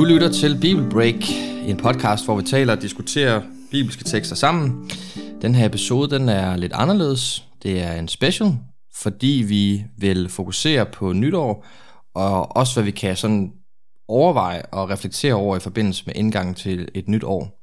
Du 0.00 0.04
lytter 0.04 0.32
til 0.32 0.58
Bibelbreak, 0.60 1.14
en 1.66 1.76
podcast, 1.76 2.24
hvor 2.24 2.36
vi 2.36 2.42
taler 2.42 2.76
og 2.76 2.82
diskuterer 2.82 3.42
bibelske 3.70 4.04
tekster 4.04 4.36
sammen. 4.36 4.90
Den 5.42 5.54
her 5.54 5.66
episode 5.66 6.10
den 6.10 6.28
er 6.28 6.56
lidt 6.56 6.72
anderledes. 6.72 7.44
Det 7.62 7.82
er 7.82 7.92
en 7.92 8.08
special, 8.08 8.56
fordi 8.94 9.44
vi 9.48 9.84
vil 9.98 10.28
fokusere 10.28 10.86
på 10.86 11.12
nytår, 11.12 11.66
og 12.14 12.56
også 12.56 12.74
hvad 12.74 12.84
vi 12.84 12.90
kan 12.90 13.16
sådan 13.16 13.52
overveje 14.08 14.62
og 14.72 14.90
reflektere 14.90 15.34
over 15.34 15.56
i 15.56 15.60
forbindelse 15.60 16.02
med 16.06 16.14
indgangen 16.16 16.54
til 16.54 16.88
et 16.94 17.08
nyt 17.08 17.24
år. 17.24 17.62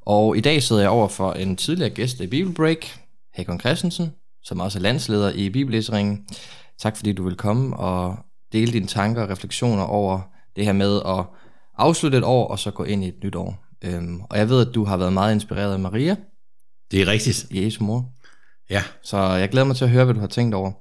Og 0.00 0.36
i 0.36 0.40
dag 0.40 0.62
sidder 0.62 0.82
jeg 0.82 0.90
over 0.90 1.08
for 1.08 1.32
en 1.32 1.56
tidligere 1.56 1.90
gæst 1.90 2.20
i 2.20 2.26
Bibelbreak, 2.26 2.86
Hakon 3.34 3.60
Christensen, 3.60 4.10
som 4.42 4.60
også 4.60 4.78
er 4.78 4.82
landsleder 4.82 5.30
i 5.30 5.50
Bibellæseringen. 5.50 6.26
Tak 6.78 6.96
fordi 6.96 7.12
du 7.12 7.24
vil 7.24 7.36
komme 7.36 7.76
og 7.76 8.16
dele 8.52 8.72
dine 8.72 8.86
tanker 8.86 9.22
og 9.22 9.30
refleksioner 9.30 9.82
over 9.82 10.20
det 10.56 10.64
her 10.64 10.72
med 10.72 11.00
at 11.06 11.24
afslutte 11.80 12.18
et 12.18 12.24
år 12.24 12.48
og 12.48 12.58
så 12.58 12.70
gå 12.70 12.84
ind 12.84 13.04
i 13.04 13.08
et 13.08 13.24
nyt 13.24 13.34
år. 13.34 13.64
Øhm, 13.84 14.20
og 14.20 14.38
jeg 14.38 14.48
ved, 14.48 14.68
at 14.68 14.74
du 14.74 14.84
har 14.84 14.96
været 14.96 15.12
meget 15.12 15.34
inspireret 15.34 15.72
af 15.72 15.78
Maria. 15.78 16.16
Det 16.90 17.02
er 17.02 17.06
rigtigt. 17.06 17.46
Jesu 17.50 17.84
mor. 17.84 18.04
Ja. 18.70 18.82
Så 19.02 19.18
jeg 19.18 19.48
glæder 19.48 19.66
mig 19.66 19.76
til 19.76 19.84
at 19.84 19.90
høre, 19.90 20.04
hvad 20.04 20.14
du 20.14 20.20
har 20.20 20.26
tænkt 20.26 20.54
over. 20.54 20.72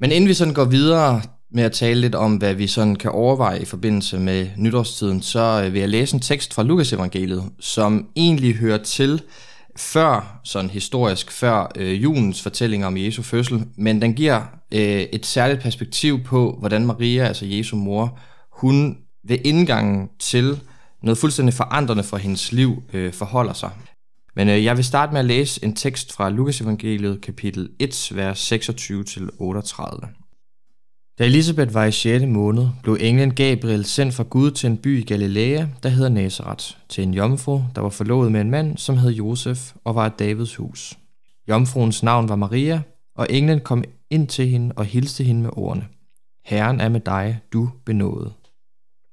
Men 0.00 0.12
inden 0.12 0.28
vi 0.28 0.34
sådan 0.34 0.54
går 0.54 0.64
videre 0.64 1.22
med 1.52 1.62
at 1.64 1.72
tale 1.72 2.00
lidt 2.00 2.14
om, 2.14 2.36
hvad 2.36 2.54
vi 2.54 2.66
sådan 2.66 2.96
kan 2.96 3.10
overveje 3.10 3.60
i 3.60 3.64
forbindelse 3.64 4.18
med 4.18 4.48
nytårstiden, 4.56 5.22
så 5.22 5.62
øh, 5.64 5.72
vil 5.72 5.80
jeg 5.80 5.88
læse 5.88 6.14
en 6.14 6.20
tekst 6.20 6.54
fra 6.54 6.62
Lukas 6.62 6.92
evangeliet, 6.92 7.44
som 7.60 8.08
egentlig 8.16 8.54
hører 8.54 8.78
til 8.78 9.22
før, 9.76 10.40
sådan 10.44 10.70
historisk, 10.70 11.30
før 11.30 11.72
øh, 11.76 12.02
julens 12.02 12.42
fortælling 12.42 12.86
om 12.86 12.96
Jesu 12.96 13.22
fødsel, 13.22 13.64
men 13.76 14.02
den 14.02 14.14
giver 14.14 14.40
øh, 14.72 15.00
et 15.00 15.26
særligt 15.26 15.60
perspektiv 15.60 16.24
på, 16.24 16.56
hvordan 16.58 16.86
Maria, 16.86 17.24
altså 17.24 17.46
Jesu 17.46 17.76
mor, 17.76 18.18
hun 18.52 18.96
ved 19.24 19.38
indgangen 19.44 20.08
til 20.18 20.60
noget 21.02 21.18
fuldstændig 21.18 21.54
forandrende 21.54 22.02
for 22.02 22.16
hendes 22.16 22.52
liv 22.52 22.82
øh, 22.92 23.12
forholder 23.12 23.52
sig. 23.52 23.70
Men 24.36 24.48
øh, 24.48 24.64
jeg 24.64 24.76
vil 24.76 24.84
starte 24.84 25.12
med 25.12 25.20
at 25.20 25.26
læse 25.26 25.64
en 25.64 25.74
tekst 25.74 26.12
fra 26.12 26.30
Lukas 26.30 26.60
evangeliet 26.60 27.20
kapitel 27.20 27.70
1, 27.78 28.12
vers 28.14 28.52
26-38. 28.52 30.20
Da 31.18 31.24
Elisabeth 31.24 31.74
var 31.74 31.84
i 31.84 31.92
6. 31.92 32.24
måned, 32.24 32.68
blev 32.82 32.96
englen 33.00 33.34
Gabriel 33.34 33.84
sendt 33.84 34.14
fra 34.14 34.24
Gud 34.30 34.50
til 34.50 34.66
en 34.66 34.76
by 34.76 35.00
i 35.00 35.04
Galilea, 35.04 35.66
der 35.82 35.88
hedder 35.88 36.08
Nazareth, 36.08 36.64
til 36.88 37.04
en 37.04 37.14
jomfru, 37.14 37.62
der 37.74 37.80
var 37.80 37.88
forlovet 37.88 38.32
med 38.32 38.40
en 38.40 38.50
mand, 38.50 38.78
som 38.78 38.96
hed 38.96 39.10
Josef 39.10 39.72
og 39.84 39.94
var 39.94 40.04
af 40.04 40.12
Davids 40.12 40.56
hus. 40.56 40.98
Jomfruens 41.48 42.02
navn 42.02 42.28
var 42.28 42.36
Maria, 42.36 42.82
og 43.16 43.26
englen 43.30 43.60
kom 43.60 43.84
ind 44.10 44.28
til 44.28 44.48
hende 44.48 44.74
og 44.76 44.84
hilste 44.84 45.24
hende 45.24 45.42
med 45.42 45.50
ordene. 45.52 45.86
Herren 46.44 46.80
er 46.80 46.88
med 46.88 47.00
dig, 47.00 47.40
du 47.52 47.70
benåede. 47.84 48.32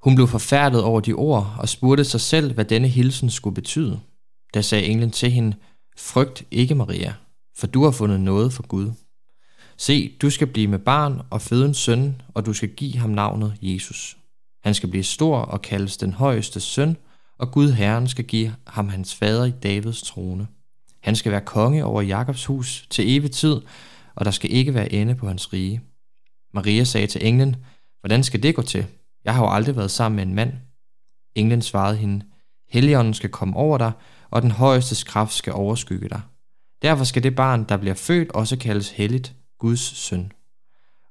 Hun 0.07 0.15
blev 0.15 0.27
forfærdet 0.27 0.83
over 0.83 0.99
de 1.01 1.13
ord 1.13 1.55
og 1.59 1.69
spurgte 1.69 2.03
sig 2.03 2.21
selv, 2.21 2.53
hvad 2.53 2.65
denne 2.65 2.87
hilsen 2.87 3.29
skulle 3.29 3.53
betyde. 3.53 3.99
Da 4.53 4.61
sagde 4.61 4.85
englen 4.85 5.11
til 5.11 5.31
hende, 5.31 5.55
frygt 5.97 6.43
ikke 6.51 6.75
Maria, 6.75 7.13
for 7.57 7.67
du 7.67 7.83
har 7.83 7.91
fundet 7.91 8.19
noget 8.19 8.53
for 8.53 8.67
Gud. 8.67 8.91
Se, 9.77 10.11
du 10.21 10.29
skal 10.29 10.47
blive 10.47 10.67
med 10.67 10.79
barn 10.79 11.21
og 11.29 11.41
føde 11.41 11.65
en 11.65 11.73
søn, 11.73 12.21
og 12.33 12.45
du 12.45 12.53
skal 12.53 12.69
give 12.69 12.97
ham 12.97 13.09
navnet 13.09 13.57
Jesus. 13.61 14.17
Han 14.63 14.73
skal 14.73 14.89
blive 14.89 15.03
stor 15.03 15.37
og 15.37 15.61
kaldes 15.61 15.97
den 15.97 16.13
højeste 16.13 16.59
søn, 16.59 16.97
og 17.37 17.51
Gud 17.51 17.71
Herren 17.71 18.07
skal 18.07 18.25
give 18.25 18.53
ham 18.67 18.89
hans 18.89 19.15
fader 19.15 19.45
i 19.45 19.51
Davids 19.63 20.01
trone. 20.01 20.47
Han 21.03 21.15
skal 21.15 21.31
være 21.31 21.41
konge 21.41 21.85
over 21.85 22.01
Jakobs 22.01 22.45
hus 22.45 22.87
til 22.89 23.17
evig 23.17 23.31
tid, 23.31 23.61
og 24.15 24.25
der 24.25 24.31
skal 24.31 24.51
ikke 24.51 24.73
være 24.73 24.93
ende 24.93 25.15
på 25.15 25.27
hans 25.27 25.53
rige. 25.53 25.81
Maria 26.53 26.83
sagde 26.83 27.07
til 27.07 27.27
englen, 27.27 27.55
hvordan 28.01 28.23
skal 28.23 28.43
det 28.43 28.55
gå 28.55 28.61
til? 28.61 28.85
Jeg 29.27 29.35
har 29.35 29.43
jo 29.43 29.51
aldrig 29.51 29.75
været 29.75 29.91
sammen 29.91 30.15
med 30.15 30.23
en 30.23 30.35
mand. 30.35 30.53
Englen 31.35 31.61
svarede 31.61 31.97
hende, 31.97 32.25
Helligånden 32.69 33.13
skal 33.13 33.29
komme 33.29 33.55
over 33.55 33.77
dig, 33.77 33.91
og 34.29 34.41
den 34.41 34.51
højeste 34.51 35.05
kraft 35.05 35.33
skal 35.33 35.53
overskygge 35.53 36.09
dig. 36.09 36.21
Derfor 36.81 37.03
skal 37.03 37.23
det 37.23 37.35
barn, 37.35 37.63
der 37.63 37.77
bliver 37.77 37.93
født, 37.93 38.31
også 38.31 38.57
kaldes 38.57 38.89
helligt, 38.89 39.35
Guds 39.59 39.97
søn. 39.97 40.31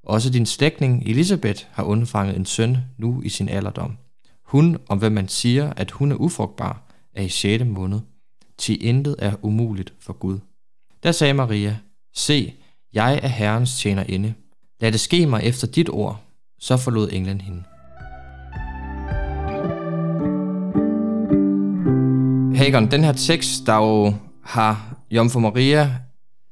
Også 0.02 0.30
din 0.30 0.46
slægtning 0.46 1.02
Elisabeth 1.02 1.64
har 1.72 1.82
undfanget 1.82 2.36
en 2.36 2.46
søn 2.46 2.76
nu 2.98 3.22
i 3.22 3.28
sin 3.28 3.48
alderdom. 3.48 3.98
Hun, 4.44 4.78
om 4.88 4.98
hvem 4.98 5.12
man 5.12 5.28
siger, 5.28 5.72
at 5.72 5.90
hun 5.90 6.12
er 6.12 6.16
ufrugtbar, 6.16 6.82
er 7.14 7.22
i 7.22 7.28
6. 7.28 7.64
måned. 7.64 8.00
Til 8.58 8.86
intet 8.86 9.16
er 9.18 9.34
umuligt 9.42 9.94
for 10.00 10.12
Gud. 10.12 10.38
Der 11.02 11.12
sagde 11.12 11.34
Maria, 11.34 11.78
Se, 12.14 12.54
jeg 12.92 13.20
er 13.22 13.28
Herrens 13.28 13.78
tjenerinde. 13.78 14.34
Lad 14.80 14.92
det 14.92 15.00
ske 15.00 15.26
mig 15.26 15.42
efter 15.42 15.66
dit 15.66 15.88
ord. 15.88 16.20
Så 16.58 16.76
forlod 16.76 17.10
englen 17.12 17.40
hende. 17.40 17.64
Hagen, 22.56 22.90
den 22.90 23.04
her 23.04 23.12
tekst, 23.12 23.66
der 23.66 23.74
jo 23.74 24.14
har 24.44 24.96
Jomfru 25.10 25.40
Maria 25.40 25.94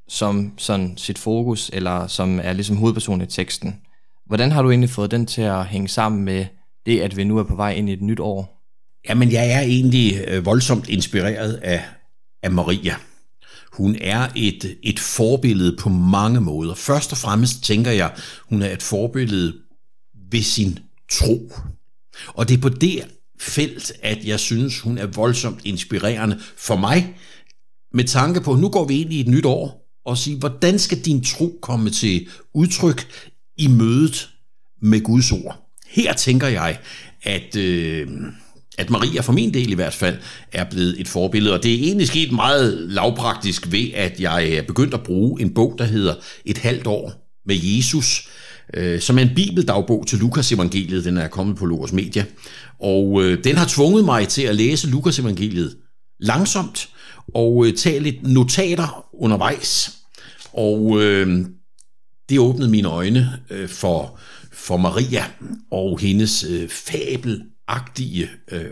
som 0.08 0.52
sådan 0.56 0.96
sit 0.96 1.18
fokus, 1.18 1.70
eller 1.72 2.06
som 2.06 2.40
er 2.42 2.52
ligesom 2.52 2.76
hovedpersonen 2.76 3.20
i 3.20 3.30
teksten. 3.30 3.80
Hvordan 4.26 4.52
har 4.52 4.62
du 4.62 4.70
egentlig 4.70 4.90
fået 4.90 5.10
den 5.10 5.26
til 5.26 5.42
at 5.42 5.66
hænge 5.66 5.88
sammen 5.88 6.24
med 6.24 6.46
det, 6.86 7.00
at 7.00 7.16
vi 7.16 7.24
nu 7.24 7.38
er 7.38 7.42
på 7.42 7.54
vej 7.54 7.72
ind 7.72 7.88
i 7.88 7.92
et 7.92 8.02
nyt 8.02 8.20
år? 8.20 8.64
Jamen, 9.08 9.32
jeg 9.32 9.52
er 9.52 9.60
egentlig 9.60 10.24
øh, 10.28 10.46
voldsomt 10.46 10.88
inspireret 10.88 11.54
af, 11.54 11.84
af 12.42 12.50
Maria. 12.50 12.94
Hun 13.72 13.96
er 14.00 14.28
et, 14.36 14.76
et 14.82 15.00
forbillede 15.00 15.76
på 15.80 15.88
mange 15.88 16.40
måder. 16.40 16.74
Først 16.74 17.12
og 17.12 17.18
fremmest 17.18 17.62
tænker 17.62 17.90
jeg, 17.90 18.12
hun 18.48 18.62
er 18.62 18.70
et 18.70 18.82
forbillede 18.82 19.54
ved 20.30 20.42
sin 20.42 20.78
tro. 21.12 21.52
Og 22.28 22.48
det 22.48 22.56
er 22.56 22.60
på 22.60 22.68
det 22.68 23.13
felt, 23.40 23.92
at 24.02 24.24
jeg 24.24 24.40
synes, 24.40 24.80
hun 24.80 24.98
er 24.98 25.06
voldsomt 25.06 25.60
inspirerende 25.64 26.40
for 26.56 26.76
mig, 26.76 27.16
med 27.94 28.04
tanke 28.04 28.40
på, 28.40 28.52
at 28.52 28.58
nu 28.58 28.68
går 28.68 28.84
vi 28.84 29.00
ind 29.00 29.12
i 29.12 29.20
et 29.20 29.28
nyt 29.28 29.44
år, 29.44 29.84
og 30.06 30.18
sige, 30.18 30.36
hvordan 30.36 30.78
skal 30.78 31.00
din 31.00 31.24
tro 31.24 31.58
komme 31.62 31.90
til 31.90 32.28
udtryk 32.54 33.06
i 33.58 33.66
mødet 33.66 34.30
med 34.82 35.00
Guds 35.00 35.32
ord? 35.32 35.70
Her 35.86 36.12
tænker 36.12 36.48
jeg, 36.48 36.78
at, 37.22 37.56
øh, 37.56 38.08
at 38.78 38.90
Maria 38.90 39.20
for 39.20 39.32
min 39.32 39.54
del 39.54 39.70
i 39.70 39.74
hvert 39.74 39.94
fald 39.94 40.18
er 40.52 40.64
blevet 40.70 41.00
et 41.00 41.08
forbillede, 41.08 41.54
og 41.54 41.62
det 41.62 41.74
er 41.74 41.78
egentlig 41.78 42.06
sket 42.06 42.32
meget 42.32 42.90
lavpraktisk 42.90 43.72
ved, 43.72 43.92
at 43.94 44.20
jeg 44.20 44.48
er 44.52 44.62
begyndt 44.62 44.94
at 44.94 45.02
bruge 45.02 45.40
en 45.40 45.54
bog, 45.54 45.74
der 45.78 45.84
hedder 45.84 46.14
Et 46.44 46.58
halvt 46.58 46.86
år 46.86 47.12
med 47.46 47.56
Jesus, 47.62 48.28
øh, 48.74 49.00
som 49.00 49.18
er 49.18 49.22
en 49.22 49.34
bibeldagbog 49.34 50.06
til 50.06 50.18
Lukas 50.18 50.52
evangeliet. 50.52 51.04
Den 51.04 51.16
er 51.16 51.28
kommet 51.28 51.56
på 51.56 51.66
Lukas 51.66 51.92
Media. 51.92 52.24
Og 52.80 53.22
øh, 53.22 53.44
den 53.44 53.56
har 53.56 53.66
tvunget 53.68 54.04
mig 54.04 54.28
til 54.28 54.42
at 54.42 54.56
læse 54.56 54.90
Lukas 54.90 55.18
evangeliet 55.18 55.76
langsomt 56.20 56.88
og 57.34 57.66
øh, 57.66 57.76
tage 57.76 58.00
lidt 58.00 58.22
notater 58.22 59.06
undervejs. 59.12 59.96
Og 60.52 61.02
øh, 61.02 61.46
det 62.28 62.38
åbnede 62.38 62.70
mine 62.70 62.88
øjne 62.88 63.40
øh, 63.50 63.68
for, 63.68 64.18
for 64.52 64.76
Maria 64.76 65.24
og 65.70 65.98
hendes 65.98 66.44
øh, 66.44 66.68
fabelagtige 66.68 68.30
øh, 68.50 68.70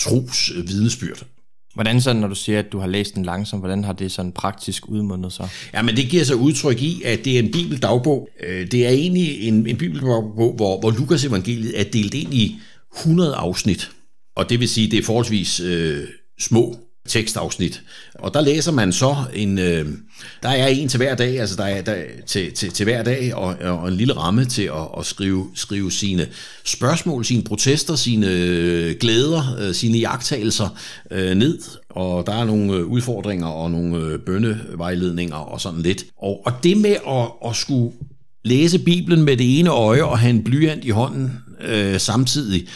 tros 0.00 0.50
øh, 0.56 0.68
vidnesbyrd. 0.68 1.26
Hvordan 1.74 2.00
så, 2.00 2.12
når 2.12 2.28
du 2.28 2.34
siger, 2.34 2.58
at 2.58 2.72
du 2.72 2.78
har 2.78 2.86
læst 2.86 3.14
den 3.14 3.24
langsomt, 3.24 3.62
hvordan 3.62 3.84
har 3.84 3.92
det 3.92 4.12
sådan 4.12 4.32
praktisk 4.32 4.88
udmundet 4.88 5.32
sig? 5.32 5.48
Ja, 5.74 5.82
men 5.82 5.96
det 5.96 6.08
giver 6.08 6.24
sig 6.24 6.36
udtryk 6.36 6.82
i, 6.82 7.02
at 7.04 7.24
det 7.24 7.34
er 7.34 7.38
en 7.38 7.52
bibeldagbog. 7.52 8.28
Øh, 8.46 8.70
det 8.70 8.86
er 8.86 8.90
egentlig 8.90 9.48
en, 9.48 9.66
en 9.66 9.76
bibeldagbog, 9.76 10.52
hvor, 10.56 10.80
hvor 10.80 10.90
Lukas 10.90 11.24
evangeliet 11.24 11.80
er 11.80 11.84
delt 11.84 12.14
ind 12.14 12.34
i 12.34 12.58
100 12.98 13.34
afsnit. 13.34 13.90
Og 14.36 14.50
det 14.50 14.60
vil 14.60 14.68
sige, 14.68 14.90
det 14.90 14.98
er 14.98 15.02
forholdsvis 15.02 15.60
øh, 15.60 16.04
små 16.40 16.76
tekstafsnit. 17.08 17.82
Og 18.14 18.34
der 18.34 18.40
læser 18.40 18.72
man 18.72 18.92
så 18.92 19.16
en, 19.34 19.58
øh, 19.58 19.86
der 20.42 20.48
er 20.48 20.66
en 20.66 20.88
til 20.88 20.96
hver 20.96 21.14
dag, 21.14 21.40
altså 21.40 21.56
der 21.56 21.64
er 21.64 21.82
der, 21.82 21.96
til, 22.26 22.52
til, 22.52 22.70
til 22.70 22.84
hver 22.84 23.02
dag, 23.02 23.34
og, 23.34 23.56
og 23.60 23.88
en 23.88 23.94
lille 23.94 24.16
ramme 24.16 24.44
til 24.44 24.62
at, 24.62 24.88
at 24.98 25.06
skrive, 25.06 25.50
skrive 25.54 25.92
sine 25.92 26.26
spørgsmål, 26.64 27.24
sine 27.24 27.44
protester, 27.44 27.94
sine 27.94 28.26
øh, 28.30 28.96
glæder, 29.00 29.56
øh, 29.60 29.74
sine 29.74 29.98
jagttagelser 29.98 30.68
øh, 31.10 31.34
ned. 31.34 31.58
Og 31.90 32.26
der 32.26 32.34
er 32.34 32.44
nogle 32.44 32.72
øh, 32.74 32.86
udfordringer 32.86 33.46
og 33.46 33.70
nogle 33.70 33.96
øh, 33.96 34.18
bønnevejledninger 34.18 35.36
og 35.36 35.60
sådan 35.60 35.82
lidt. 35.82 36.04
Og, 36.18 36.46
og 36.46 36.52
det 36.62 36.76
med 36.76 36.96
at, 37.08 37.50
at 37.50 37.56
skulle 37.56 37.92
læse 38.44 38.78
Bibelen 38.78 39.22
med 39.22 39.36
det 39.36 39.58
ene 39.58 39.70
øje 39.70 40.04
og 40.04 40.18
have 40.18 40.30
en 40.30 40.44
blyant 40.44 40.84
i 40.84 40.90
hånden 40.90 41.32
øh, 41.60 42.00
samtidig, 42.00 42.66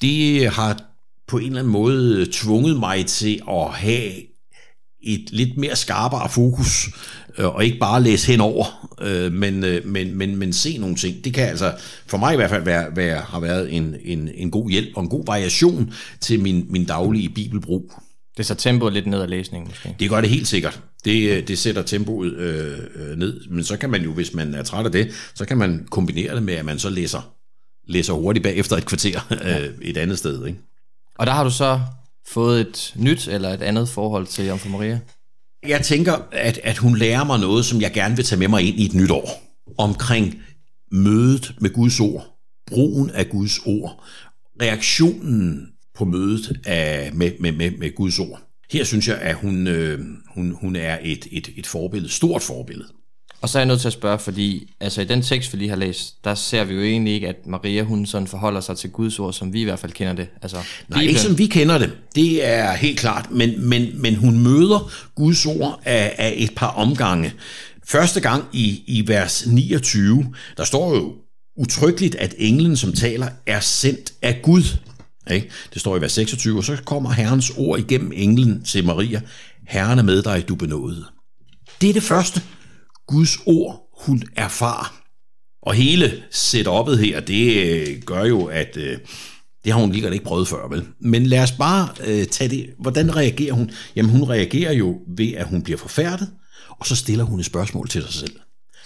det 0.00 0.48
har 0.50 0.82
på 1.28 1.38
en 1.38 1.46
eller 1.46 1.58
anden 1.58 1.72
måde 1.72 2.26
tvunget 2.32 2.78
mig 2.78 3.06
til 3.06 3.40
at 3.50 3.68
have 3.68 4.12
et 5.02 5.30
lidt 5.30 5.56
mere 5.56 5.76
skarpere 5.76 6.28
fokus, 6.28 6.88
øh, 7.38 7.54
og 7.54 7.64
ikke 7.64 7.78
bare 7.78 8.02
læse 8.02 8.26
henover, 8.26 8.96
øh, 9.00 9.32
men, 9.32 9.64
øh, 9.64 9.86
men, 9.86 10.14
men, 10.14 10.36
men 10.36 10.52
se 10.52 10.78
nogle 10.78 10.96
ting. 10.96 11.24
Det 11.24 11.34
kan 11.34 11.48
altså 11.48 11.74
for 12.06 12.18
mig 12.18 12.32
i 12.32 12.36
hvert 12.36 12.50
fald 12.50 12.64
være, 12.64 12.96
være, 12.96 13.20
har 13.20 13.40
været 13.40 13.74
en, 13.76 13.96
en, 14.04 14.30
en 14.34 14.50
god 14.50 14.70
hjælp 14.70 14.88
og 14.96 15.02
en 15.02 15.08
god 15.08 15.26
variation 15.26 15.92
til 16.20 16.40
min, 16.40 16.66
min 16.70 16.84
daglige 16.84 17.28
bibelbrug. 17.28 17.92
Det 18.36 18.46
sætter 18.46 18.70
tempoet 18.70 18.92
lidt 18.92 19.06
ned 19.06 19.20
af 19.20 19.30
læsningen 19.30 19.68
måske? 19.68 19.96
Det 20.00 20.10
gør 20.10 20.20
det 20.20 20.30
helt 20.30 20.48
sikkert. 20.48 20.80
Det, 21.04 21.48
det 21.48 21.58
sætter 21.58 21.82
tempoet 21.82 22.32
øh, 22.32 23.18
ned, 23.18 23.40
men 23.50 23.64
så 23.64 23.76
kan 23.76 23.90
man 23.90 24.02
jo, 24.02 24.12
hvis 24.12 24.34
man 24.34 24.54
er 24.54 24.62
træt 24.62 24.86
af 24.86 24.92
det, 24.92 25.10
så 25.34 25.44
kan 25.44 25.56
man 25.56 25.86
kombinere 25.90 26.34
det 26.34 26.42
med, 26.42 26.54
at 26.54 26.64
man 26.64 26.78
så 26.78 26.90
læser 26.90 27.32
læser 27.88 28.12
hurtigt 28.12 28.42
bagefter 28.42 28.76
et 28.76 28.86
kvarter 28.86 29.20
øh, 29.46 29.68
et 29.82 29.96
andet 29.96 30.18
sted. 30.18 30.46
Ikke? 30.46 30.58
Og 31.18 31.26
der 31.26 31.32
har 31.32 31.44
du 31.44 31.50
så 31.50 31.80
fået 32.28 32.60
et 32.60 32.92
nyt 32.96 33.28
eller 33.28 33.48
et 33.48 33.62
andet 33.62 33.88
forhold 33.88 34.26
til 34.26 34.46
Jomfru 34.46 34.68
Maria? 34.68 35.00
Jeg 35.68 35.84
tænker, 35.84 36.16
at, 36.32 36.60
at 36.62 36.78
hun 36.78 36.96
lærer 36.96 37.24
mig 37.24 37.38
noget, 37.38 37.64
som 37.64 37.80
jeg 37.80 37.92
gerne 37.92 38.16
vil 38.16 38.24
tage 38.24 38.38
med 38.38 38.48
mig 38.48 38.62
ind 38.62 38.80
i 38.80 38.86
et 38.86 38.94
nyt 38.94 39.10
år. 39.10 39.42
Omkring 39.78 40.34
mødet 40.92 41.54
med 41.60 41.70
Guds 41.70 42.00
ord, 42.00 42.38
brugen 42.66 43.10
af 43.10 43.28
Guds 43.28 43.58
ord, 43.66 44.04
reaktionen 44.62 45.68
på 45.94 46.04
mødet 46.04 46.60
af, 46.66 47.10
med, 47.14 47.32
med, 47.40 47.52
med, 47.52 47.70
med 47.70 47.94
Guds 47.94 48.18
ord. 48.18 48.40
Her 48.70 48.84
synes 48.84 49.08
jeg, 49.08 49.18
at 49.18 49.34
hun, 49.34 49.66
øh, 49.66 50.00
hun, 50.34 50.56
hun 50.60 50.76
er 50.76 50.98
et, 51.02 51.26
et, 51.32 51.48
et 51.56 51.66
forbillede, 51.66 52.12
stort 52.12 52.42
forbillede. 52.42 52.88
Og 53.40 53.48
så 53.48 53.58
er 53.58 53.60
jeg 53.60 53.66
nødt 53.66 53.80
til 53.80 53.86
at 53.88 53.92
spørge, 53.92 54.18
fordi 54.18 54.74
altså 54.80 55.00
i 55.00 55.04
den 55.04 55.22
tekst, 55.22 55.52
vi 55.52 55.58
lige 55.58 55.68
har 55.68 55.76
læst, 55.76 56.24
der 56.24 56.34
ser 56.34 56.64
vi 56.64 56.74
jo 56.74 56.82
egentlig 56.82 57.14
ikke, 57.14 57.28
at 57.28 57.46
Maria 57.46 57.82
hun 57.82 58.06
sådan 58.06 58.28
forholder 58.28 58.60
sig 58.60 58.76
til 58.76 58.90
Guds 58.90 59.18
ord, 59.18 59.32
som 59.32 59.52
vi 59.52 59.60
i 59.60 59.64
hvert 59.64 59.78
fald 59.78 59.92
kender 59.92 60.12
det. 60.12 60.28
Altså, 60.42 60.56
Nej, 60.56 60.64
Bibelen. 60.88 61.08
ikke 61.08 61.20
som 61.20 61.38
vi 61.38 61.46
kender 61.46 61.78
det. 61.78 61.92
Det 62.14 62.46
er 62.46 62.72
helt 62.72 62.98
klart. 62.98 63.30
Men, 63.30 63.68
men, 63.68 64.02
men 64.02 64.14
hun 64.14 64.38
møder 64.38 64.90
Guds 65.14 65.46
ord 65.46 65.80
af, 65.84 66.14
af 66.18 66.34
et 66.36 66.54
par 66.56 66.66
omgange. 66.66 67.32
Første 67.88 68.20
gang 68.20 68.44
i, 68.52 68.82
i 68.86 69.08
vers 69.08 69.46
29, 69.46 70.34
der 70.56 70.64
står 70.64 70.94
jo 70.94 71.14
utryggeligt, 71.56 72.14
at 72.14 72.34
englen, 72.38 72.76
som 72.76 72.92
taler, 72.92 73.28
er 73.46 73.60
sendt 73.60 74.12
af 74.22 74.40
Gud. 74.42 74.76
Ikke? 75.30 75.50
Det 75.74 75.80
står 75.80 75.96
i 75.96 76.00
vers 76.00 76.12
26, 76.12 76.58
og 76.58 76.64
så 76.64 76.76
kommer 76.84 77.10
Herrens 77.10 77.52
ord 77.56 77.78
igennem 77.78 78.12
englen 78.14 78.64
til 78.64 78.84
Maria. 78.84 79.20
Herren 79.68 79.98
er 79.98 80.02
med 80.02 80.22
dig, 80.22 80.48
du 80.48 80.54
benåede. 80.54 81.04
Det 81.80 81.88
er 81.88 81.92
det 81.92 82.02
første. 82.02 82.42
Guds 83.06 83.38
ord, 83.46 83.90
hun 84.04 84.22
erfar. 84.36 85.02
Og 85.62 85.74
hele 85.74 86.22
setup'et 86.34 86.96
her, 86.96 87.20
det 87.20 87.66
øh, 87.66 88.02
gør 88.02 88.24
jo, 88.24 88.44
at 88.44 88.76
øh, 88.76 88.98
det 89.64 89.72
har 89.72 89.80
hun 89.80 89.92
lige 89.92 90.12
ikke 90.12 90.24
prøvet 90.24 90.48
før, 90.48 90.68
vel? 90.68 90.84
Men 91.00 91.26
lad 91.26 91.42
os 91.42 91.52
bare 91.52 91.88
øh, 92.06 92.26
tage 92.26 92.50
det. 92.50 92.70
Hvordan 92.78 93.16
reagerer 93.16 93.52
hun? 93.52 93.70
Jamen, 93.96 94.10
hun 94.10 94.28
reagerer 94.28 94.72
jo 94.72 95.00
ved, 95.16 95.32
at 95.32 95.46
hun 95.46 95.62
bliver 95.62 95.78
forfærdet, 95.78 96.30
og 96.68 96.86
så 96.86 96.96
stiller 96.96 97.24
hun 97.24 97.40
et 97.40 97.46
spørgsmål 97.46 97.88
til 97.88 98.02
sig 98.02 98.12
selv. 98.12 98.36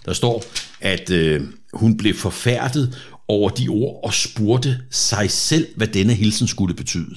Der 0.05 0.13
står, 0.13 0.45
at 0.81 1.11
øh, 1.11 1.43
hun 1.73 1.97
blev 1.97 2.15
forfærdet 2.15 2.99
over 3.29 3.51
de 3.51 3.69
ord 3.69 4.01
og 4.05 4.15
spurgte 4.15 4.79
sig 4.91 5.31
selv, 5.31 5.67
hvad 5.77 5.87
denne 5.87 6.15
hilsen 6.15 6.47
skulle 6.47 6.75
betyde. 6.75 7.15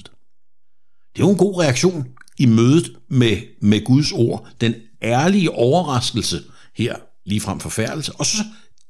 Det 1.14 1.22
er 1.22 1.26
jo 1.26 1.30
en 1.30 1.38
god 1.38 1.60
reaktion 1.60 2.06
i 2.38 2.46
mødet 2.46 2.92
med, 3.08 3.36
med 3.60 3.84
Guds 3.84 4.12
ord. 4.12 4.48
Den 4.60 4.74
ærlige 5.02 5.50
overraskelse 5.50 6.42
her, 6.76 6.96
ligefrem 7.26 7.60
forfærdelse, 7.60 8.12
og 8.12 8.26
så 8.26 8.44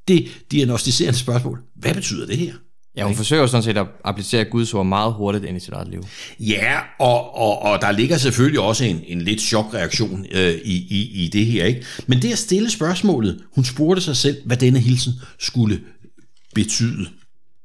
det 0.07 0.27
diagnostiserende 0.51 1.19
spørgsmål. 1.19 1.61
Hvad 1.75 1.93
betyder 1.93 2.25
det 2.25 2.37
her? 2.37 2.53
Ja, 2.97 3.03
hun 3.03 3.15
forsøger 3.15 3.47
sådan 3.47 3.63
set 3.63 3.77
at 3.77 3.87
applicere 4.03 4.45
Guds 4.45 4.73
ord 4.73 4.85
meget 4.85 5.13
hurtigt 5.13 5.45
ind 5.45 5.57
i 5.57 5.59
sit 5.59 5.73
eget 5.73 5.87
liv. 5.87 6.03
Ja, 6.39 6.79
og, 6.99 7.35
og, 7.35 7.61
og 7.61 7.81
der 7.81 7.91
ligger 7.91 8.17
selvfølgelig 8.17 8.59
også 8.59 8.85
en, 8.85 9.01
en 9.07 9.21
lidt 9.21 9.41
chokreaktion 9.41 10.25
øh, 10.31 10.53
i, 10.53 10.75
i, 10.75 11.23
i 11.23 11.27
det 11.27 11.45
her. 11.45 11.65
ikke. 11.65 11.85
Men 12.07 12.21
det 12.21 12.31
at 12.31 12.37
stille 12.37 12.69
spørgsmålet, 12.69 13.43
hun 13.55 13.65
spurgte 13.65 14.01
sig 14.01 14.17
selv, 14.17 14.37
hvad 14.45 14.57
denne 14.57 14.79
hilsen 14.79 15.13
skulle 15.39 15.81
betyde. 16.55 17.09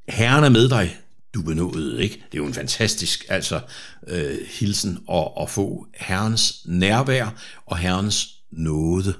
Herren 0.09 0.45
er 0.45 0.49
med 0.49 0.69
dig, 0.69 0.97
du 1.35 1.43
benåede, 1.43 2.03
ikke? 2.03 2.15
Det 2.15 2.39
er 2.39 2.43
jo 2.43 2.47
en 2.47 2.55
fantastisk 2.55 3.27
altså, 3.29 3.61
øh, 4.09 4.39
hilsen 4.51 4.99
at, 5.13 5.29
at 5.41 5.51
få 5.51 5.87
Herrens 5.97 6.63
nærvær 6.67 7.35
og 7.67 7.79
Herrens 7.79 8.29
nåde 8.53 9.15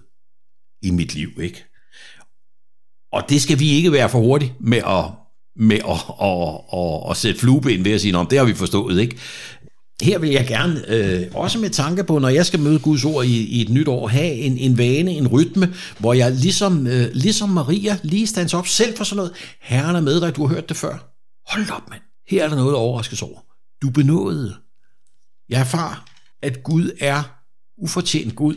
i 0.83 0.91
mit 0.91 1.15
liv, 1.15 1.31
ikke? 1.41 1.65
Og 3.13 3.25
det 3.29 3.43
skal 3.43 3.59
vi 3.59 3.71
ikke 3.71 3.93
være 3.93 4.09
for 4.09 4.19
hurtigt 4.19 4.53
med 4.61 4.79
at, 4.79 5.05
med 5.57 5.77
at, 5.77 6.01
at, 6.23 6.79
at, 6.81 7.11
at 7.11 7.17
sætte 7.17 7.41
flueben 7.41 7.85
ved 7.85 7.93
at 7.93 8.01
sige, 8.01 8.27
det 8.31 8.39
har 8.39 8.45
vi 8.45 8.55
forstået, 8.55 9.01
ikke? 9.01 9.17
Her 10.03 10.19
vil 10.19 10.31
jeg 10.31 10.47
gerne, 10.47 10.85
øh, 10.89 11.27
også 11.35 11.59
med 11.59 11.71
tanke 11.71 12.05
på, 12.05 12.19
når 12.19 12.29
jeg 12.29 12.47
skal 12.47 12.61
møde 12.61 12.79
Guds 12.79 13.05
ord 13.05 13.25
i, 13.25 13.47
i 13.47 13.61
et 13.61 13.69
nyt 13.69 13.89
år, 13.89 14.09
have 14.09 14.33
en, 14.33 14.59
en 14.59 14.79
vane, 14.79 15.11
en 15.11 15.29
rytme, 15.29 15.75
hvor 15.99 16.13
jeg 16.13 16.33
ligesom, 16.33 16.87
øh, 16.87 17.11
ligesom 17.13 17.49
Maria 17.49 17.99
lige 18.03 18.27
stands 18.27 18.55
op 18.55 18.67
selv 18.67 18.97
for 18.97 19.05
sådan 19.05 19.17
noget. 19.17 19.33
Herren 19.61 19.97
er 19.97 20.01
med 20.01 20.21
dig, 20.21 20.37
du 20.37 20.47
har 20.47 20.55
hørt 20.55 20.69
det 20.69 20.77
før. 20.77 21.15
Hold 21.53 21.71
op, 21.71 21.91
mand. 21.91 22.03
Her 22.29 22.45
er 22.45 22.49
der 22.49 22.57
noget 22.57 22.73
at 22.73 22.77
overraskes 22.77 23.23
over. 23.23 23.41
Du 23.83 23.91
benåede. 23.91 24.57
Jeg 25.49 25.61
erfar, 25.61 26.07
at 26.43 26.63
Gud 26.63 26.91
er 27.01 27.23
ufortjent 27.79 28.37
Gud 28.37 28.57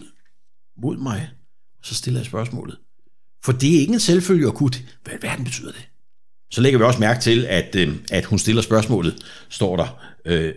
mod 0.82 0.98
mig. 0.98 1.30
Så 1.84 1.96
stiller 1.96 2.20
jeg 2.20 2.26
spørgsmålet. 2.26 2.78
For 3.46 3.52
det 3.52 3.76
er 3.76 3.80
ikke 3.80 3.94
en 3.94 4.00
selvfølge 4.00 4.48
at 4.48 4.54
kunne. 4.54 4.74
Hvad 5.04 5.14
i 5.14 5.18
verden 5.22 5.46
betyder 5.46 5.72
det? 5.72 5.88
Så 6.52 6.62
lægger 6.62 6.80
vi 6.80 6.86
også 6.86 7.00
mærke 7.00 7.22
til, 7.22 7.46
at, 7.46 7.76
øh, 7.76 7.96
at 8.12 8.26
hun 8.26 8.40
stiller 8.40 8.62
spørgsmålet, 8.62 9.16
står 9.50 9.78
der, 9.78 10.00
øh, 10.26 10.54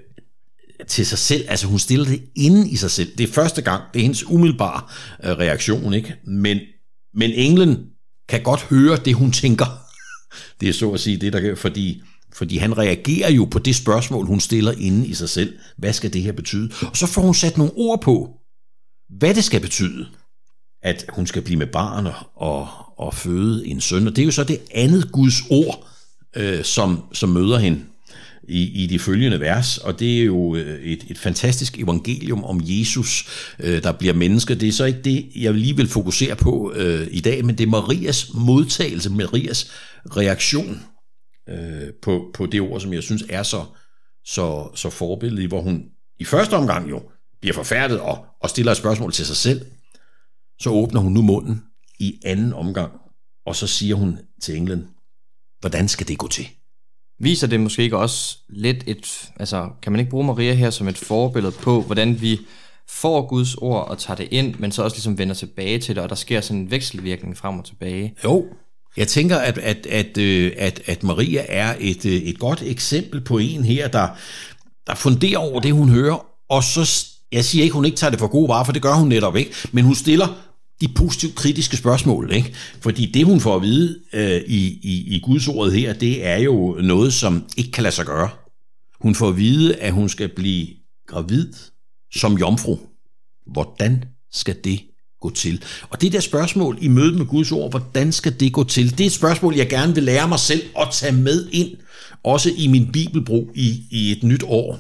til 0.89 1.07
sig 1.07 1.19
selv. 1.19 1.45
Altså 1.49 1.67
hun 1.67 1.79
stiller 1.79 2.05
det 2.07 2.23
inde 2.35 2.71
i 2.71 2.77
sig 2.77 2.91
selv. 2.91 3.17
Det 3.19 3.29
er 3.29 3.33
første 3.33 3.63
gang. 3.63 3.83
Det 3.93 3.99
er 3.99 4.03
hendes 4.03 4.27
umiddelbare 4.27 4.83
øh, 5.25 5.39
reaktion. 5.39 5.95
ikke. 5.95 6.17
Men, 6.27 6.59
men 7.15 7.31
englen 7.31 7.87
kan 8.29 8.43
godt 8.43 8.63
høre 8.63 8.97
det, 9.05 9.15
hun 9.15 9.33
tænker. 9.33 9.67
Det 10.61 10.69
er 10.69 10.73
så 10.73 10.93
at 10.93 11.01
sige 11.01 11.17
det, 11.17 11.33
der 11.33 11.41
gør, 11.41 11.55
fordi, 11.55 12.03
fordi 12.33 12.57
han 12.57 12.79
reagerer 12.79 13.31
jo 13.31 13.45
på 13.45 13.59
det 13.59 13.77
spørgsmål, 13.77 14.27
hun 14.27 14.41
stiller 14.41 14.73
inde 14.73 15.07
i 15.07 15.15
sig 15.15 15.29
selv. 15.29 15.59
Hvad 15.79 15.93
skal 15.93 16.13
det 16.13 16.23
her 16.23 16.33
betyde? 16.33 16.71
Og 16.83 16.97
så 16.97 17.07
får 17.07 17.23
hun 17.23 17.35
sat 17.35 17.59
nogle 17.59 17.73
ord 17.77 18.03
på, 18.03 18.31
hvad 19.19 19.35
det 19.35 19.45
skal 19.45 19.61
betyde 19.61 20.07
at 20.87 21.05
hun 21.09 21.27
skal 21.27 21.43
blive 21.43 21.59
med 21.59 21.67
barn 21.67 22.07
og, 22.35 22.69
og 22.97 23.15
føde 23.15 23.67
en 23.67 23.81
søn. 23.81 24.07
Og 24.07 24.17
det 24.17 24.23
er 24.23 24.27
jo 24.27 24.31
så 24.31 24.45
det 24.45 24.61
andet 24.75 25.13
Guds 25.13 25.43
ord, 25.51 25.89
øh, 26.37 26.65
som, 26.65 27.05
som 27.13 27.29
møder 27.29 27.59
hende 27.59 27.81
i, 28.49 28.83
i 28.83 28.87
de 28.87 28.99
følgende 28.99 29.41
vers, 29.41 29.79
og 29.79 30.01
det 30.01 30.21
er 30.21 30.25
jo 30.25 30.57
øh, 30.57 30.83
et, 30.83 31.05
et 31.11 31.19
fantastisk 31.19 31.79
evangelium 31.79 32.45
om 32.45 32.61
Jesus, 32.65 33.27
øh, 33.61 33.83
der 33.83 33.93
bliver 33.93 34.15
menneske. 34.15 34.55
Det 34.55 34.69
er 34.69 34.73
så 34.73 34.85
ikke 34.85 35.03
det, 35.03 35.27
jeg 35.37 35.55
lige 35.55 35.77
vil 35.77 35.89
fokusere 35.89 36.37
på 36.37 36.73
øh, 36.77 37.07
i 37.11 37.21
dag, 37.21 37.45
men 37.45 37.59
det 37.59 37.67
er 37.67 37.71
Marias 37.71 38.35
modtagelse, 38.35 39.11
Marias 39.11 39.71
reaktion 40.17 40.83
øh, 41.49 41.89
på, 42.03 42.31
på 42.35 42.47
det 42.47 42.61
ord, 42.61 42.81
som 42.81 42.93
jeg 42.93 43.03
synes 43.03 43.25
er 43.29 43.43
så, 43.43 43.65
så, 44.25 44.69
så 44.75 44.91
forbilledigt, 44.91 45.49
hvor 45.49 45.63
hun 45.63 45.85
i 46.19 46.25
første 46.25 46.55
omgang 46.55 46.91
jo 46.91 47.03
bliver 47.41 47.55
forfærdet 47.55 48.01
og, 48.01 48.25
og 48.43 48.51
stiller 48.51 48.73
et 48.73 48.79
spørgsmål 48.79 49.13
til 49.13 49.27
sig 49.27 49.37
selv, 49.37 49.61
så 50.59 50.71
åbner 50.71 51.01
hun 51.01 51.13
nu 51.13 51.23
munden 51.23 51.63
i 51.99 52.21
anden 52.25 52.53
omgang, 52.53 52.93
og 53.47 53.57
så 53.57 53.67
siger 53.67 53.95
hun 53.95 54.19
til 54.43 54.57
englen, 54.57 54.89
hvordan 55.61 55.89
skal 55.89 56.09
det 56.09 56.19
gå 56.19 56.29
til? 56.29 56.47
Viser 57.21 57.47
det 57.47 57.61
måske 57.61 57.83
ikke 57.83 57.99
også 57.99 58.39
lidt 58.49 58.85
et, 58.87 59.31
altså 59.37 59.69
kan 59.83 59.93
man 59.93 59.99
ikke 59.99 60.11
bruge 60.11 60.27
Maria 60.27 60.53
her 60.53 60.71
som 60.71 60.89
et 60.89 60.99
forbillede 60.99 61.53
på, 61.53 61.81
hvordan 61.81 62.21
vi 62.21 62.39
får 62.89 63.27
Guds 63.27 63.55
ord 63.55 63.89
og 63.89 63.99
tager 63.99 64.17
det 64.17 64.29
ind, 64.31 64.55
men 64.59 64.73
så 64.73 64.83
også 64.83 64.97
ligesom 64.97 65.19
vender 65.19 65.35
tilbage 65.35 65.79
til 65.79 65.95
det, 65.95 66.03
og 66.03 66.09
der 66.09 66.15
sker 66.15 66.41
sådan 66.41 66.61
en 66.61 66.71
vekselvirkning 66.71 67.37
frem 67.37 67.59
og 67.59 67.65
tilbage? 67.65 68.15
Jo, 68.25 68.47
jeg 68.97 69.09
tænker, 69.09 69.37
at, 69.37 69.59
at, 69.59 69.87
at, 69.87 70.19
øh, 70.19 70.53
at, 70.57 70.83
at 70.87 71.03
Maria 71.03 71.45
er 71.49 71.75
et, 71.81 72.07
øh, 72.07 72.13
et 72.13 72.39
godt 72.39 72.63
eksempel 72.63 73.21
på 73.21 73.39
en 73.39 73.65
her, 73.65 73.89
der, 73.89 74.09
der 74.87 74.95
funderer 74.95 75.39
over 75.39 75.61
det, 75.61 75.73
hun 75.73 75.89
hører, 75.89 76.27
og 76.49 76.65
så, 76.65 77.07
jeg 77.33 77.45
siger 77.45 77.63
ikke, 77.63 77.75
hun 77.75 77.85
ikke 77.85 77.97
tager 77.97 78.11
det 78.11 78.19
for 78.19 78.27
gode 78.27 78.49
varer, 78.49 78.65
for 78.65 78.73
det 78.73 78.83
gør 78.83 78.95
hun 78.95 79.09
netop 79.09 79.37
ikke, 79.37 79.55
men 79.73 79.85
hun 79.85 79.95
stiller 79.95 80.46
de 80.81 80.89
positivt 80.89 81.35
kritiske 81.35 81.77
spørgsmål. 81.77 82.33
Ikke? 82.33 82.55
Fordi 82.81 83.07
det, 83.07 83.25
hun 83.25 83.41
får 83.41 83.57
at 83.57 83.63
vide 83.63 83.99
øh, 84.13 84.41
i, 84.47 84.67
i, 84.83 85.17
i 85.17 85.21
Guds 85.21 85.49
ordet 85.49 85.75
her, 85.75 85.93
det 85.93 86.27
er 86.27 86.37
jo 86.37 86.79
noget, 86.83 87.13
som 87.13 87.45
ikke 87.57 87.71
kan 87.71 87.83
lade 87.83 87.95
sig 87.95 88.07
gøre. 88.07 88.29
Hun 89.01 89.15
får 89.15 89.29
at 89.29 89.37
vide, 89.37 89.77
at 89.77 89.93
hun 89.93 90.09
skal 90.09 90.29
blive 90.29 90.67
gravid 91.09 91.53
som 92.15 92.39
jomfru. 92.39 92.79
Hvordan 93.53 94.05
skal 94.33 94.57
det 94.65 94.81
gå 95.21 95.31
til? 95.31 95.63
Og 95.91 96.01
det 96.01 96.13
der 96.13 96.21
spørgsmål 96.21 96.79
i 96.81 96.89
mødet 96.89 97.15
med 97.15 97.27
Guds 97.27 97.53
ord, 97.53 97.71
hvordan 97.71 98.13
skal 98.13 98.41
det 98.41 98.53
gå 98.53 98.65
til? 98.65 98.91
Det 98.91 99.01
er 99.01 99.07
et 99.07 99.13
spørgsmål, 99.13 99.55
jeg 99.55 99.69
gerne 99.69 99.95
vil 99.95 100.03
lære 100.03 100.29
mig 100.29 100.39
selv 100.39 100.63
at 100.79 100.89
tage 100.93 101.13
med 101.13 101.49
ind, 101.53 101.71
også 102.25 102.51
i 102.57 102.67
min 102.67 102.93
bibelbrug 102.93 103.51
i, 103.55 103.83
i 103.91 104.13
et 104.13 104.23
nyt 104.23 104.43
år. 104.47 104.79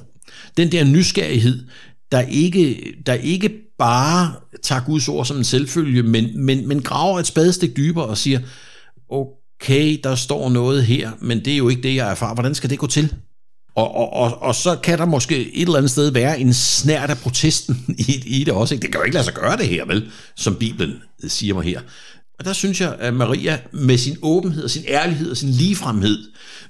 Den 0.56 0.72
der 0.72 0.84
nysgerrighed, 0.84 1.64
der 2.12 2.20
ikke, 2.20 2.94
der 3.06 3.14
ikke 3.14 3.65
bare 3.78 4.34
tager 4.62 4.84
Guds 4.84 5.08
ord 5.08 5.26
som 5.26 5.36
en 5.36 5.44
selvfølge, 5.44 6.02
men, 6.02 6.44
men, 6.44 6.68
men 6.68 6.82
graver 6.82 7.18
et 7.18 7.26
spadestik 7.26 7.76
dybere 7.76 8.04
og 8.04 8.18
siger, 8.18 8.40
okay, 9.10 10.00
der 10.04 10.14
står 10.14 10.48
noget 10.48 10.84
her, 10.84 11.10
men 11.20 11.44
det 11.44 11.52
er 11.52 11.56
jo 11.56 11.68
ikke 11.68 11.82
det, 11.82 11.94
jeg 11.94 12.10
erfarer. 12.10 12.34
Hvordan 12.34 12.54
skal 12.54 12.70
det 12.70 12.78
gå 12.78 12.86
til? 12.86 13.14
Og, 13.76 13.94
og, 13.94 14.12
og, 14.12 14.42
og 14.42 14.54
så 14.54 14.76
kan 14.76 14.98
der 14.98 15.04
måske 15.04 15.54
et 15.54 15.62
eller 15.62 15.76
andet 15.76 15.90
sted 15.90 16.10
være 16.10 16.40
en 16.40 16.54
snært 16.54 17.10
af 17.10 17.18
protesten 17.18 17.84
i, 18.08 18.22
i 18.26 18.44
det 18.44 18.54
også. 18.54 18.74
Ikke? 18.74 18.82
Det 18.82 18.92
kan 18.92 19.00
jo 19.00 19.04
ikke 19.04 19.14
lade 19.14 19.24
sig 19.24 19.34
gøre 19.34 19.56
det 19.56 19.68
her, 19.68 19.84
vel? 19.84 20.10
Som 20.36 20.56
Bibelen 20.56 21.02
siger 21.28 21.54
mig 21.54 21.64
her. 21.64 21.80
Og 22.38 22.44
der 22.44 22.52
synes 22.52 22.80
jeg, 22.80 22.96
at 22.98 23.14
Maria 23.14 23.60
med 23.72 23.98
sin 23.98 24.16
åbenhed 24.22 24.64
og 24.64 24.70
sin 24.70 24.84
ærlighed 24.88 25.30
og 25.30 25.36
sin 25.36 25.48
ligefremhed 25.48 26.18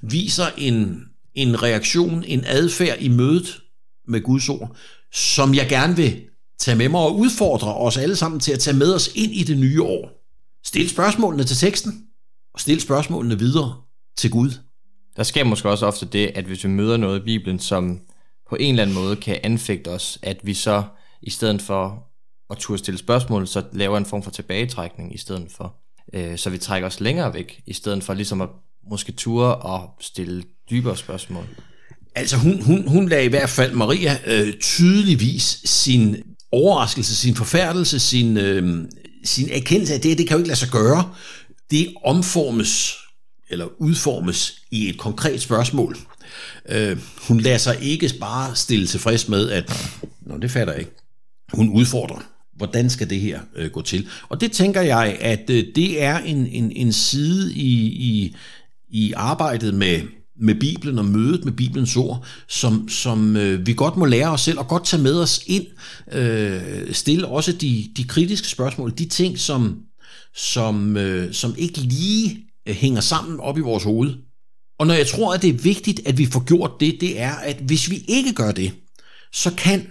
viser 0.03 0.47
en, 0.57 1.03
en 1.35 1.63
reaktion, 1.63 2.25
en 2.27 2.45
adfærd 2.47 2.97
i 3.01 3.09
mødet 3.09 3.59
med 4.09 4.21
Guds 4.21 4.49
ord, 4.49 4.77
som 5.13 5.55
jeg 5.55 5.69
gerne 5.69 5.97
vil 5.97 6.21
tage 6.59 6.77
med 6.77 6.89
mig 6.89 7.01
og 7.01 7.17
udfordre 7.19 7.75
os 7.75 7.97
alle 7.97 8.17
sammen 8.17 8.41
til 8.41 8.53
at 8.53 8.59
tage 8.59 8.77
med 8.77 8.95
os 8.95 9.11
ind 9.15 9.33
i 9.33 9.43
det 9.43 9.59
nye 9.59 9.83
år. 9.83 10.11
Stil 10.67 10.89
spørgsmålene 10.89 11.45
til 11.45 11.57
teksten, 11.57 12.07
og 12.55 12.61
stil 12.61 12.81
spørgsmålene 12.81 13.39
videre 13.39 13.75
til 14.19 14.31
Gud. 14.31 14.51
Der 15.17 15.23
sker 15.23 15.45
måske 15.45 15.71
også 15.71 15.87
ofte 15.87 16.07
det, 16.07 16.33
at 16.35 16.45
hvis 16.45 16.65
vi 16.65 16.69
møder 16.69 16.97
noget 16.97 17.21
i 17.21 17.25
Bibelen, 17.25 17.59
som 17.59 18.01
på 18.49 18.57
en 18.61 18.75
eller 18.75 18.83
anden 18.83 18.97
måde 18.97 19.17
kan 19.17 19.41
anfægte 19.43 19.89
os, 19.89 20.19
at 20.23 20.41
vi 20.43 20.55
så 20.55 20.83
i 21.23 21.31
stedet 21.31 21.63
for 21.63 22.07
at 22.51 22.57
turde 22.59 22.79
stille 22.79 22.99
spørgsmål, 22.99 23.47
så 23.47 23.65
laver 23.73 23.99
en 23.99 24.07
form 24.07 24.23
for 24.23 24.31
tilbagetrækning 24.31 25.15
i 25.15 25.19
stedet 25.19 25.49
for. 25.57 25.77
Øh, 26.15 26.39
så 26.39 26.51
vi 26.51 26.59
trækker 26.59 26.87
os 26.87 27.01
længere 27.01 27.35
væk, 27.35 27.63
i 27.67 27.73
stedet 27.73 28.05
for 28.05 28.15
ligesom 28.15 28.41
at 28.41 28.49
måske 28.91 29.13
ture 29.13 29.55
og 29.57 29.91
stille 30.01 30.43
dybere 30.71 30.97
spørgsmål. 30.97 31.45
Altså 32.15 32.37
hun, 32.37 32.63
hun, 32.63 32.89
hun 32.89 33.09
lagde 33.09 33.25
i 33.25 33.29
hvert 33.29 33.49
fald 33.49 33.73
Maria 33.73 34.19
øh, 34.27 34.55
tydeligvis 34.61 35.61
sin 35.65 36.17
overraskelse, 36.57 37.17
sin 37.17 37.35
forfærdelse, 37.35 38.01
sin, 38.01 38.37
øh, 38.37 38.85
sin 39.25 39.49
erkendelse 39.53 39.95
af 39.95 40.01
det, 40.01 40.19
det 40.19 40.29
kan 40.29 40.35
jo 40.35 40.39
ikke 40.39 40.49
lade 40.49 40.59
sig 40.59 40.69
gøre. 40.69 41.11
Det 41.71 41.95
omformes 42.05 42.95
eller 43.51 43.67
udformes 43.79 44.63
i 44.71 44.89
et 44.89 44.99
konkret 44.99 45.43
spørgsmål. 45.43 45.97
Øh, 46.69 46.99
hun 47.29 47.41
lader 47.41 47.59
sig 47.59 47.83
ikke 47.83 48.13
bare 48.21 48.57
stille 48.57 48.87
tilfreds 48.87 49.29
med, 49.29 49.51
at 49.51 49.73
Nå, 50.27 50.39
det 50.39 50.51
fatter 50.51 50.73
jeg 50.73 50.81
ikke. 50.81 50.93
Hun 51.53 51.69
udfordrer. 51.69 52.23
Hvordan 52.57 52.91
skal 52.91 53.11
det 53.11 53.21
her 53.21 53.41
øh, 53.57 53.71
gå 53.71 53.83
til? 53.83 54.09
Og 54.29 54.41
det 54.41 54.53
tænker 54.53 54.81
jeg, 54.81 55.17
at 55.21 55.51
øh, 55.51 55.65
det 55.75 56.03
er 56.03 56.19
en, 56.19 56.47
en, 56.47 56.73
en 56.77 56.93
side 56.93 57.55
i, 57.55 57.87
i, 57.87 58.37
i 58.89 59.13
arbejdet 59.13 59.75
med, 59.75 60.01
med 60.39 60.55
Bibelen 60.55 60.99
og 60.99 61.05
mødet 61.05 61.45
med 61.45 61.53
Bibelens 61.53 61.97
ord, 61.97 62.25
som, 62.49 62.89
som 62.89 63.37
øh, 63.37 63.67
vi 63.67 63.75
godt 63.75 63.97
må 63.97 64.05
lære 64.05 64.31
os 64.31 64.41
selv 64.41 64.59
og 64.59 64.69
godt 64.69 64.85
tage 64.85 65.03
med 65.03 65.21
os 65.21 65.43
ind. 65.47 65.67
Øh, 66.13 66.93
stille 66.93 67.27
også 67.27 67.53
de, 67.53 67.91
de 67.97 68.05
kritiske 68.05 68.49
spørgsmål, 68.49 68.93
de 68.99 69.09
ting, 69.09 69.39
som, 69.39 69.83
som, 70.35 70.97
øh, 70.97 71.35
som 71.35 71.55
ikke 71.59 71.81
lige 71.81 72.39
øh, 72.69 72.75
hænger 72.75 73.01
sammen 73.01 73.41
op 73.41 73.59
i 73.59 73.61
vores 73.61 73.85
hoved. 73.85 74.15
Og 74.79 74.87
når 74.87 74.95
jeg 74.95 75.07
tror, 75.07 75.35
at 75.35 75.43
det 75.43 75.51
er 75.51 75.59
vigtigt, 75.59 76.01
at 76.07 76.19
vi 76.19 76.27
får 76.27 76.45
gjort 76.45 76.71
det, 76.81 77.01
det 77.01 77.21
er, 77.21 77.35
at 77.35 77.57
hvis 77.57 77.91
vi 77.91 78.05
ikke 78.09 78.33
gør 78.33 78.53
det, 78.53 78.73
så 79.33 79.55
kan 79.55 79.87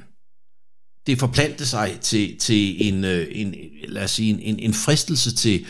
det 1.08 1.20
forplante 1.20 1.66
sig 1.66 1.98
til, 2.02 2.38
til 2.40 2.88
en, 2.88 3.04
øh, 3.04 3.28
en, 3.32 3.56
lad 3.88 4.04
os 4.04 4.12
sige, 4.12 4.42
en, 4.42 4.60
en 4.60 4.74
fristelse 4.74 5.36
til, 5.36 5.66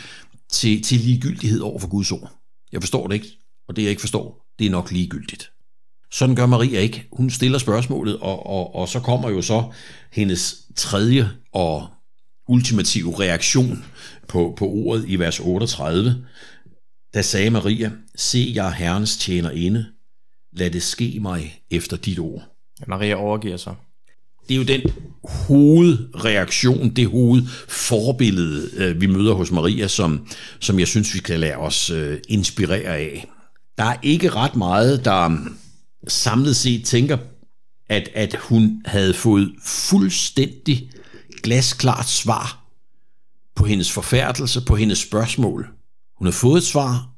til, 0.50 0.82
til 0.82 1.00
ligegyldighed 1.00 1.60
over 1.60 1.78
for 1.78 1.88
Guds 1.88 2.12
ord. 2.12 2.32
Jeg 2.72 2.82
forstår 2.82 3.06
det 3.06 3.14
ikke, 3.14 3.38
og 3.68 3.76
det 3.76 3.82
jeg 3.82 3.90
ikke 3.90 4.00
forstår, 4.00 4.45
det 4.58 4.66
er 4.66 4.70
nok 4.70 4.90
ligegyldigt. 4.90 5.50
Sådan 6.12 6.34
gør 6.34 6.46
Maria 6.46 6.80
ikke. 6.80 7.08
Hun 7.12 7.30
stiller 7.30 7.58
spørgsmålet, 7.58 8.16
og, 8.16 8.46
og, 8.46 8.74
og 8.74 8.88
så 8.88 9.00
kommer 9.00 9.30
jo 9.30 9.42
så 9.42 9.72
hendes 10.12 10.62
tredje 10.76 11.30
og 11.52 11.88
ultimative 12.48 13.20
reaktion 13.20 13.84
på, 14.28 14.54
på 14.58 14.66
ordet 14.68 15.04
i 15.08 15.16
vers 15.16 15.40
38. 15.40 16.26
Da 17.14 17.22
sagde 17.22 17.50
Maria, 17.50 17.90
se 18.16 18.52
jeg 18.54 18.72
herrens 18.72 19.16
tjener 19.16 19.50
inde, 19.50 19.86
lad 20.52 20.70
det 20.70 20.82
ske 20.82 21.18
mig 21.20 21.62
efter 21.70 21.96
dit 21.96 22.18
ord. 22.18 22.42
Maria 22.86 23.14
overgiver 23.14 23.56
sig. 23.56 23.74
Det 24.48 24.54
er 24.54 24.58
jo 24.58 24.64
den 24.64 24.82
hovedreaktion, 25.24 26.90
det 26.90 27.06
hovedforbillede, 27.06 28.70
øh, 28.76 29.00
vi 29.00 29.06
møder 29.06 29.34
hos 29.34 29.50
Maria, 29.50 29.88
som, 29.88 30.28
som 30.60 30.78
jeg 30.78 30.88
synes, 30.88 31.14
vi 31.14 31.18
kan 31.18 31.40
lade 31.40 31.56
os 31.56 31.90
øh, 31.90 32.18
inspirere 32.28 32.96
af. 32.96 33.28
Der 33.78 33.84
er 33.84 33.96
ikke 34.02 34.30
ret 34.30 34.56
meget, 34.56 35.04
der 35.04 35.36
samlet 36.08 36.56
set 36.56 36.84
tænker, 36.84 37.18
at, 37.88 38.08
at 38.14 38.34
hun 38.34 38.82
havde 38.84 39.14
fået 39.14 39.52
fuldstændig 39.64 40.90
glasklart 41.42 42.08
svar 42.08 42.64
på 43.56 43.64
hendes 43.64 43.92
forfærdelse, 43.92 44.60
på 44.60 44.76
hendes 44.76 44.98
spørgsmål. 44.98 45.68
Hun 46.18 46.26
har 46.26 46.32
fået 46.32 46.58
et 46.58 46.64
svar, 46.64 47.10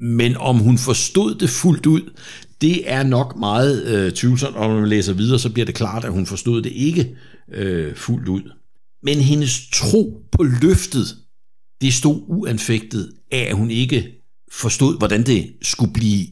men 0.00 0.36
om 0.36 0.58
hun 0.58 0.78
forstod 0.78 1.34
det 1.34 1.50
fuldt 1.50 1.86
ud, 1.86 2.14
det 2.60 2.90
er 2.90 3.02
nok 3.02 3.36
meget 3.36 3.84
øh, 3.84 4.12
tvivlsomt, 4.12 4.56
og 4.56 4.68
når 4.68 4.80
man 4.80 4.88
læser 4.88 5.12
videre, 5.12 5.38
så 5.38 5.50
bliver 5.50 5.66
det 5.66 5.74
klart, 5.74 6.04
at 6.04 6.12
hun 6.12 6.26
forstod 6.26 6.62
det 6.62 6.72
ikke 6.72 7.16
øh, 7.52 7.96
fuldt 7.96 8.28
ud. 8.28 8.42
Men 9.02 9.18
hendes 9.18 9.68
tro 9.72 10.22
på 10.32 10.42
løftet, 10.42 11.16
det 11.80 11.94
stod 11.94 12.22
uanfægtet 12.26 13.12
af, 13.32 13.46
at 13.50 13.56
hun 13.56 13.70
ikke 13.70 14.17
forstod, 14.52 14.98
hvordan 14.98 15.26
det 15.26 15.56
skulle 15.62 15.92
blive 15.92 16.26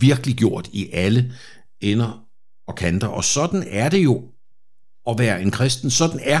virkelig 0.00 0.34
gjort 0.34 0.68
i 0.72 0.90
alle 0.92 1.32
ender 1.80 2.26
og 2.68 2.74
kanter. 2.74 3.06
Og 3.06 3.24
sådan 3.24 3.64
er 3.70 3.88
det 3.88 4.04
jo 4.04 4.22
at 5.08 5.18
være 5.18 5.42
en 5.42 5.50
kristen. 5.50 5.90
Sådan 5.90 6.20
er 6.22 6.40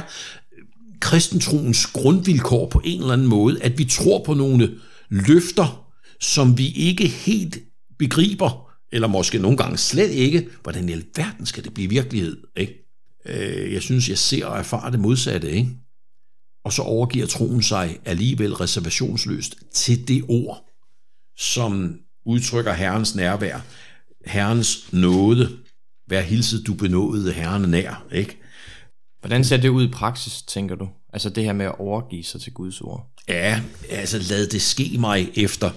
kristentroens 1.00 1.86
grundvilkår 1.86 2.68
på 2.68 2.80
en 2.84 3.00
eller 3.00 3.12
anden 3.12 3.26
måde, 3.26 3.62
at 3.62 3.78
vi 3.78 3.84
tror 3.84 4.24
på 4.24 4.34
nogle 4.34 4.78
løfter, 5.08 5.92
som 6.20 6.58
vi 6.58 6.72
ikke 6.72 7.08
helt 7.08 7.58
begriber, 7.98 8.70
eller 8.92 9.08
måske 9.08 9.38
nogle 9.38 9.56
gange 9.56 9.78
slet 9.78 10.10
ikke, 10.10 10.48
hvordan 10.62 10.88
i 10.88 10.92
alverden 10.92 11.46
skal 11.46 11.64
det 11.64 11.74
blive 11.74 11.88
virkelighed, 11.88 12.36
ikke? 12.56 12.86
Øh, 13.26 13.72
jeg 13.72 13.82
synes, 13.82 14.08
jeg 14.08 14.18
ser 14.18 14.46
og 14.46 14.58
erfarer 14.58 14.90
det 14.90 15.00
modsatte, 15.00 15.50
ikke? 15.50 15.70
Og 16.64 16.72
så 16.72 16.82
overgiver 16.82 17.26
troen 17.26 17.62
sig 17.62 17.98
alligevel 18.04 18.54
reservationsløst 18.54 19.56
til 19.72 20.08
det 20.08 20.24
ord, 20.28 20.65
som 21.38 21.98
udtrykker 22.26 22.72
Herrens 22.72 23.14
nærvær, 23.14 23.60
Herrens 24.26 24.92
nåde, 24.92 25.58
vær 26.08 26.20
hilset 26.20 26.66
du 26.66 26.74
benåede 26.74 27.32
Herren 27.32 27.70
nær, 27.70 28.06
ikke? 28.12 28.38
Hvordan 29.20 29.44
ser 29.44 29.56
det 29.56 29.68
ud 29.68 29.88
i 29.88 29.90
praksis, 29.90 30.42
tænker 30.42 30.74
du? 30.74 30.88
Altså 31.12 31.30
det 31.30 31.44
her 31.44 31.52
med 31.52 31.66
at 31.66 31.78
overgive 31.78 32.24
sig 32.24 32.40
til 32.40 32.52
Guds 32.52 32.80
ord. 32.80 33.12
Ja, 33.28 33.62
altså 33.90 34.18
lad 34.18 34.46
det 34.46 34.62
ske 34.62 34.96
mig 34.98 35.30
efter 35.34 35.70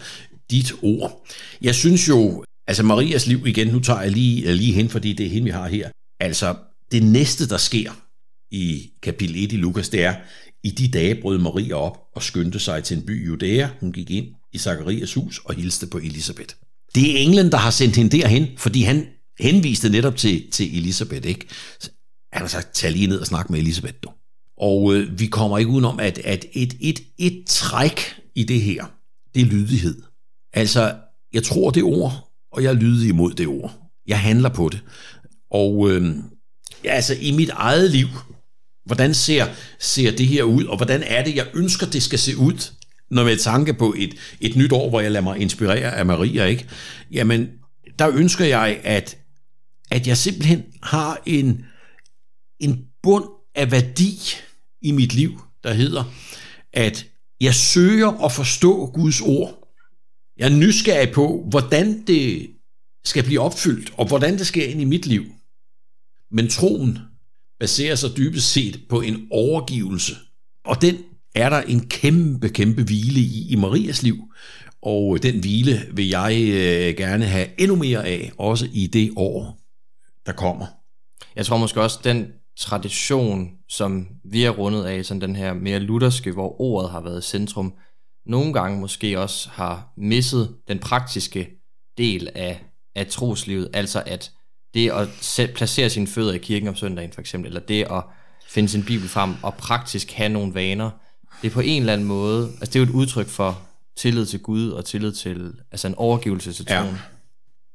dit 0.51 0.73
ord. 0.81 1.25
Jeg 1.61 1.75
synes 1.75 2.07
jo, 2.07 2.43
altså 2.67 2.83
Marias 2.83 3.27
liv 3.27 3.47
igen, 3.47 3.67
nu 3.67 3.79
tager 3.79 4.01
jeg 4.01 4.11
lige, 4.11 4.53
lige 4.53 4.73
hen, 4.73 4.89
fordi 4.89 5.13
det 5.13 5.25
er 5.25 5.29
hende, 5.29 5.45
vi 5.45 5.51
har 5.51 5.67
her. 5.67 5.89
Altså 6.19 6.55
det 6.91 7.03
næste, 7.03 7.49
der 7.49 7.57
sker 7.57 7.91
i 8.51 8.91
kapitel 9.01 9.43
1 9.43 9.51
i 9.51 9.57
Lukas, 9.57 9.89
det 9.89 10.03
er, 10.03 10.15
i 10.63 10.69
de 10.69 10.91
dage 10.91 11.21
brød 11.21 11.37
Maria 11.37 11.75
op 11.75 11.97
og 12.15 12.23
skyndte 12.23 12.59
sig 12.59 12.83
til 12.83 12.97
en 12.97 13.05
by 13.05 13.23
i 13.23 13.25
Judæa. 13.25 13.69
Hun 13.79 13.91
gik 13.91 14.11
ind 14.11 14.27
i 14.53 14.57
Zacharias 14.57 15.13
hus 15.13 15.41
og 15.45 15.53
hilste 15.55 15.87
på 15.87 15.97
Elisabeth. 15.97 16.55
Det 16.95 17.11
er 17.11 17.17
englen, 17.17 17.51
der 17.51 17.57
har 17.57 17.71
sendt 17.71 17.95
hende 17.95 18.17
derhen, 18.17 18.47
fordi 18.57 18.81
han 18.81 19.07
henviste 19.39 19.89
netop 19.89 20.15
til, 20.15 20.51
til 20.51 20.77
Elisabeth. 20.77 21.27
Ikke? 21.27 21.47
Han 22.33 22.41
har 22.41 22.47
sagt, 22.47 22.73
tag 22.73 22.91
lige 22.91 23.07
ned 23.07 23.19
og 23.19 23.27
snak 23.27 23.49
med 23.49 23.59
Elisabeth. 23.59 23.95
Du. 24.03 24.09
Og 24.57 24.95
øh, 24.95 25.19
vi 25.19 25.27
kommer 25.27 25.57
ikke 25.57 25.71
udenom, 25.71 25.99
at, 25.99 26.17
at 26.17 26.45
et, 26.53 26.77
et, 26.79 26.99
et 27.17 27.43
træk 27.47 28.01
i 28.35 28.43
det 28.43 28.61
her, 28.61 28.85
det 29.35 29.41
er 29.41 29.45
lydighed. 29.45 30.01
Altså, 30.53 30.95
jeg 31.33 31.43
tror 31.43 31.69
det 31.69 31.83
ord, 31.83 32.31
og 32.51 32.63
jeg 32.63 32.69
er 32.69 32.73
lydig 32.73 33.09
imod 33.09 33.33
det 33.33 33.47
ord. 33.47 33.91
Jeg 34.07 34.19
handler 34.19 34.49
på 34.49 34.69
det. 34.69 34.81
Og 35.51 35.91
øh, 35.91 36.15
ja, 36.83 36.89
altså, 36.89 37.15
i 37.21 37.31
mit 37.31 37.49
eget 37.49 37.91
liv, 37.91 38.07
hvordan 38.85 39.13
ser, 39.13 39.47
ser 39.79 40.11
det 40.11 40.27
her 40.27 40.43
ud, 40.43 40.63
og 40.63 40.77
hvordan 40.77 41.03
er 41.03 41.23
det, 41.23 41.35
jeg 41.35 41.47
ønsker, 41.53 41.87
det 41.87 42.03
skal 42.03 42.19
se 42.19 42.37
ud, 42.37 42.71
når 43.11 43.23
med 43.23 43.37
tanke 43.37 43.73
på 43.73 43.95
et, 43.97 44.15
et 44.41 44.55
nyt 44.55 44.71
år, 44.71 44.89
hvor 44.89 45.01
jeg 45.01 45.11
lader 45.11 45.23
mig 45.23 45.39
inspirere 45.39 45.95
af 45.95 46.05
Maria, 46.05 46.45
ikke? 46.45 46.65
Jamen, 47.11 47.49
der 47.99 48.09
ønsker 48.09 48.45
jeg, 48.45 48.79
at, 48.83 49.17
at 49.91 50.07
jeg 50.07 50.17
simpelthen 50.17 50.63
har 50.83 51.21
en, 51.25 51.65
en 52.59 52.85
bund 53.03 53.25
af 53.55 53.71
værdi 53.71 54.19
i 54.81 54.91
mit 54.91 55.13
liv, 55.13 55.41
der 55.63 55.73
hedder, 55.73 56.03
at 56.73 57.05
jeg 57.41 57.55
søger 57.55 58.25
at 58.25 58.31
forstå 58.31 58.85
Guds 58.85 59.21
ord. 59.21 59.75
Jeg 60.37 60.45
er 60.45 60.55
nysgerrig 60.55 61.11
på, 61.11 61.45
hvordan 61.49 62.03
det 62.07 62.49
skal 63.05 63.23
blive 63.23 63.39
opfyldt, 63.39 63.93
og 63.97 64.07
hvordan 64.07 64.37
det 64.37 64.47
sker 64.47 64.65
ind 64.65 64.81
i 64.81 64.85
mit 64.85 65.05
liv. 65.05 65.25
Men 66.31 66.49
troen 66.49 66.99
baserer 67.59 67.95
sig 67.95 68.17
dybest 68.17 68.51
set 68.51 68.81
på 68.89 69.01
en 69.01 69.27
overgivelse, 69.31 70.15
og 70.65 70.81
den 70.81 70.97
er 71.39 71.50
der 71.50 71.62
en 71.62 71.88
kæmpe, 71.89 72.50
kæmpe 72.50 72.84
hvile 72.84 73.19
i, 73.19 73.48
i 73.50 73.55
Marias 73.55 74.03
liv, 74.03 74.15
og 74.81 75.24
den 75.24 75.39
hvile 75.39 75.79
vil 75.93 76.08
jeg 76.08 76.38
øh, 76.41 76.98
gerne 76.98 77.25
have 77.25 77.48
endnu 77.58 77.75
mere 77.75 78.05
af, 78.05 78.31
også 78.38 78.67
i 78.74 78.88
det 78.88 79.12
år, 79.15 79.60
der 80.25 80.31
kommer. 80.31 80.65
Jeg 81.36 81.46
tror 81.46 81.58
måske 81.58 81.81
også, 81.81 82.00
den 82.03 82.27
tradition, 82.58 83.50
som 83.69 84.08
vi 84.25 84.43
er 84.43 84.50
rundet 84.50 84.86
af, 84.86 85.05
sådan 85.05 85.22
den 85.22 85.36
her 85.36 85.53
mere 85.53 85.79
lutherske, 85.79 86.31
hvor 86.31 86.62
ordet 86.62 86.91
har 86.91 87.01
været 87.01 87.24
centrum, 87.24 87.74
nogle 88.25 88.53
gange 88.53 88.79
måske 88.79 89.19
også 89.19 89.50
har 89.50 89.93
misset 89.98 90.55
den 90.67 90.79
praktiske 90.79 91.50
del 91.98 92.29
af, 92.36 92.63
af 92.96 93.08
troslivet, 93.08 93.69
altså 93.74 94.03
at 94.05 94.31
det 94.74 94.91
at 94.91 95.08
sæt, 95.22 95.53
placere 95.53 95.89
sine 95.89 96.08
fødder 96.08 96.34
i 96.34 96.38
kirken 96.38 96.67
om 96.67 96.75
søndagen 96.75 97.12
for 97.12 97.22
eksempel, 97.22 97.48
eller 97.50 97.62
det 97.62 97.84
at 97.91 98.03
finde 98.48 98.69
sin 98.69 98.84
bibel 98.84 99.08
frem 99.08 99.34
og 99.43 99.53
praktisk 99.53 100.12
have 100.12 100.29
nogle 100.29 100.53
vaner, 100.53 100.89
det 101.41 101.48
er 101.48 101.51
på 101.51 101.60
en 101.60 101.81
eller 101.81 101.93
anden 101.93 102.08
måde, 102.08 102.48
altså 102.48 102.65
det 102.65 102.75
er 102.75 102.79
jo 102.79 102.86
et 102.86 102.96
udtryk 102.96 103.27
for 103.27 103.62
tillid 103.98 104.25
til 104.25 104.39
Gud 104.39 104.69
og 104.69 104.86
tillid 104.86 105.12
til, 105.12 105.51
altså 105.72 105.88
en 105.88 105.96
overgivelse 105.96 106.53
til 106.53 106.65
troen. 106.65 106.86
Ja. 106.86 106.96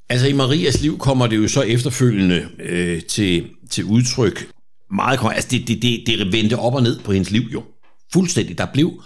Altså 0.09 0.27
i 0.27 0.33
Marias 0.33 0.81
liv 0.81 0.99
kommer 0.99 1.27
det 1.27 1.37
jo 1.37 1.49
så 1.49 1.63
efterfølgende 1.63 2.49
øh, 2.59 3.03
til, 3.03 3.51
til 3.71 3.85
udtryk 3.85 4.49
meget 4.95 5.21
Altså 5.23 5.49
det, 5.51 5.69
det, 5.69 5.83
det, 5.83 6.03
det 6.07 6.33
vendte 6.33 6.59
op 6.59 6.75
og 6.75 6.83
ned 6.83 7.01
på 7.01 7.13
hendes 7.13 7.31
liv 7.31 7.43
jo. 7.53 7.63
Fuldstændig. 8.13 8.59
Der 8.59 8.67
blev 8.73 9.03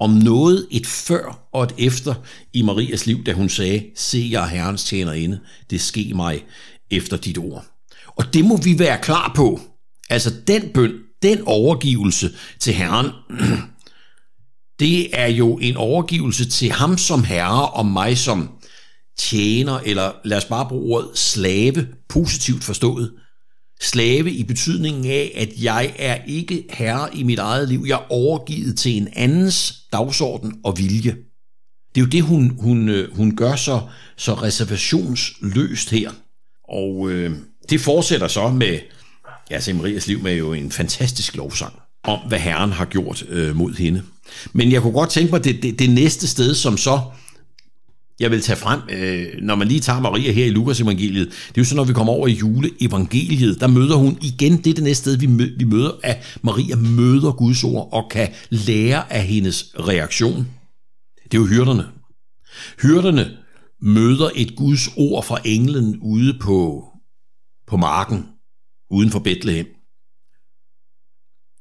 om 0.00 0.10
noget 0.10 0.66
et 0.70 0.86
før 0.86 1.48
og 1.52 1.64
et 1.64 1.74
efter 1.78 2.14
i 2.52 2.62
Marias 2.62 3.06
liv, 3.06 3.24
da 3.24 3.32
hun 3.32 3.48
sagde, 3.48 3.84
se 3.96 4.28
jeg 4.30 4.48
herrens 4.48 4.84
tjenerinde, 4.84 5.40
det 5.70 5.80
ske 5.80 6.12
mig 6.14 6.44
efter 6.90 7.16
dit 7.16 7.38
ord. 7.38 7.64
Og 8.06 8.34
det 8.34 8.44
må 8.44 8.56
vi 8.56 8.78
være 8.78 8.98
klar 9.02 9.32
på. 9.36 9.60
Altså 10.10 10.32
den 10.46 10.62
bøn, 10.74 10.92
den 11.22 11.42
overgivelse 11.46 12.30
til 12.58 12.74
Herren, 12.74 13.10
det 14.84 15.08
er 15.12 15.26
jo 15.26 15.58
en 15.58 15.76
overgivelse 15.76 16.48
til 16.48 16.70
ham 16.70 16.98
som 16.98 17.24
herre 17.24 17.68
og 17.68 17.86
mig 17.86 18.18
som 18.18 18.50
tjener, 19.18 19.78
eller 19.78 20.12
lad 20.24 20.36
os 20.36 20.44
bare 20.44 20.68
bruge 20.68 20.96
ordet 20.96 21.18
slave, 21.18 21.86
positivt 22.08 22.64
forstået. 22.64 23.12
Slave 23.80 24.30
i 24.30 24.44
betydningen 24.44 25.04
af, 25.04 25.32
at 25.36 25.48
jeg 25.62 25.94
er 25.98 26.18
ikke 26.26 26.64
herre 26.70 27.16
i 27.16 27.22
mit 27.22 27.38
eget 27.38 27.68
liv. 27.68 27.84
Jeg 27.86 27.94
er 27.94 28.12
overgivet 28.12 28.78
til 28.78 28.96
en 28.96 29.08
andens 29.12 29.74
dagsorden 29.92 30.60
og 30.64 30.78
vilje. 30.78 31.16
Det 31.94 32.00
er 32.00 32.04
jo 32.04 32.06
det, 32.06 32.22
hun, 32.22 32.56
hun, 32.60 32.88
øh, 32.88 33.16
hun 33.16 33.36
gør 33.36 33.56
så, 33.56 33.80
så 34.16 34.34
reservationsløst 34.34 35.90
her. 35.90 36.10
Og 36.68 37.10
øh, 37.10 37.36
det 37.70 37.80
fortsætter 37.80 38.28
så 38.28 38.48
med, 38.48 38.78
ja, 39.50 39.60
Marias 39.74 40.06
liv 40.06 40.22
med 40.22 40.34
jo 40.34 40.52
en 40.52 40.70
fantastisk 40.70 41.36
lovsang 41.36 41.72
om, 42.02 42.18
hvad 42.28 42.38
Herren 42.38 42.72
har 42.72 42.84
gjort 42.84 43.24
øh, 43.28 43.56
mod 43.56 43.74
hende. 43.74 44.02
Men 44.52 44.72
jeg 44.72 44.82
kunne 44.82 44.92
godt 44.92 45.10
tænke 45.10 45.32
mig, 45.32 45.44
det, 45.44 45.62
det, 45.62 45.78
det 45.78 45.90
næste 45.90 46.26
sted, 46.26 46.54
som 46.54 46.76
så 46.76 47.00
jeg 48.20 48.30
vil 48.30 48.40
tage 48.40 48.56
frem, 48.56 48.80
øh, 48.90 49.26
når 49.42 49.54
man 49.54 49.68
lige 49.68 49.80
tager 49.80 50.00
Maria 50.00 50.32
her 50.32 50.46
i 50.46 50.50
Lukas 50.50 50.80
evangeliet, 50.80 51.26
det 51.28 51.48
er 51.48 51.60
jo 51.60 51.64
så, 51.64 51.74
når 51.74 51.84
vi 51.84 51.92
kommer 51.92 52.12
over 52.12 52.26
i 52.26 52.32
juleevangeliet, 52.32 53.60
der 53.60 53.66
møder 53.66 53.96
hun 53.96 54.18
igen, 54.22 54.56
det 54.56 54.66
er 54.66 54.74
det 54.74 54.84
næste 54.84 55.02
sted, 55.02 55.16
vi, 55.16 55.26
mø- 55.26 55.56
vi 55.58 55.64
møder, 55.64 55.90
at 56.02 56.38
Maria 56.42 56.76
møder 56.76 57.32
Guds 57.32 57.64
ord 57.64 57.88
og 57.92 58.10
kan 58.10 58.28
lære 58.50 59.12
af 59.12 59.22
hendes 59.22 59.74
reaktion. 59.78 60.48
Det 61.24 61.34
er 61.34 61.38
jo 61.38 61.46
hyrderne. 61.46 61.86
Hyrderne 62.82 63.30
møder 63.82 64.30
et 64.34 64.56
Guds 64.56 64.88
ord 64.96 65.24
fra 65.24 65.38
englen 65.44 65.98
ude 66.02 66.38
på, 66.40 66.84
på 67.66 67.76
marken, 67.76 68.24
uden 68.90 69.10
for 69.10 69.18
Bethlehem. 69.18 69.66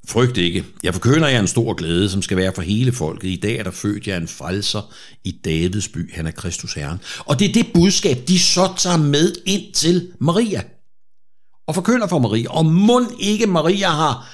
Frygt 0.08 0.38
ikke. 0.38 0.66
Jeg 0.84 0.94
forkønner 0.94 1.28
jer 1.28 1.40
en 1.40 1.48
stor 1.48 1.74
glæde, 1.74 2.10
som 2.10 2.22
skal 2.22 2.38
være 2.38 2.52
for 2.56 2.62
hele 2.62 2.92
folket. 2.92 3.28
I 3.28 3.36
dag 3.36 3.56
er 3.58 3.64
der 3.64 3.72
født 3.72 4.08
jer 4.08 4.18
en 4.18 4.28
frelser 4.28 4.94
i 5.24 5.32
Davids 5.46 5.88
by. 5.88 6.14
Han 6.14 6.28
er 6.28 6.32
Kristus 6.32 6.74
Herren. 6.74 7.00
Og 7.20 7.40
det 7.40 7.50
er 7.50 7.54
det 7.54 7.68
budskab, 7.74 8.18
de 8.28 8.40
så 8.40 8.74
tager 8.78 8.98
med 8.98 9.34
ind 9.46 9.74
til 9.74 10.12
Maria. 10.20 10.64
Og 11.68 11.76
forkønner 11.76 12.08
for 12.08 12.20
Maria. 12.20 12.50
Og 12.50 12.66
mund 12.66 13.08
ikke 13.20 13.48
Maria 13.48 13.90
har 13.90 14.30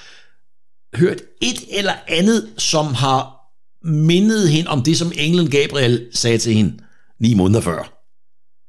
hørt 0.95 1.21
et 1.41 1.77
eller 1.77 1.93
andet, 2.07 2.49
som 2.57 2.93
har 2.93 3.35
mindet 3.83 4.49
hende 4.49 4.69
om 4.69 4.83
det, 4.83 4.97
som 4.97 5.11
englen 5.15 5.49
Gabriel 5.49 6.07
sagde 6.13 6.38
til 6.38 6.53
hende 6.53 6.79
ni 7.19 7.33
måneder 7.33 7.61
før. 7.61 7.95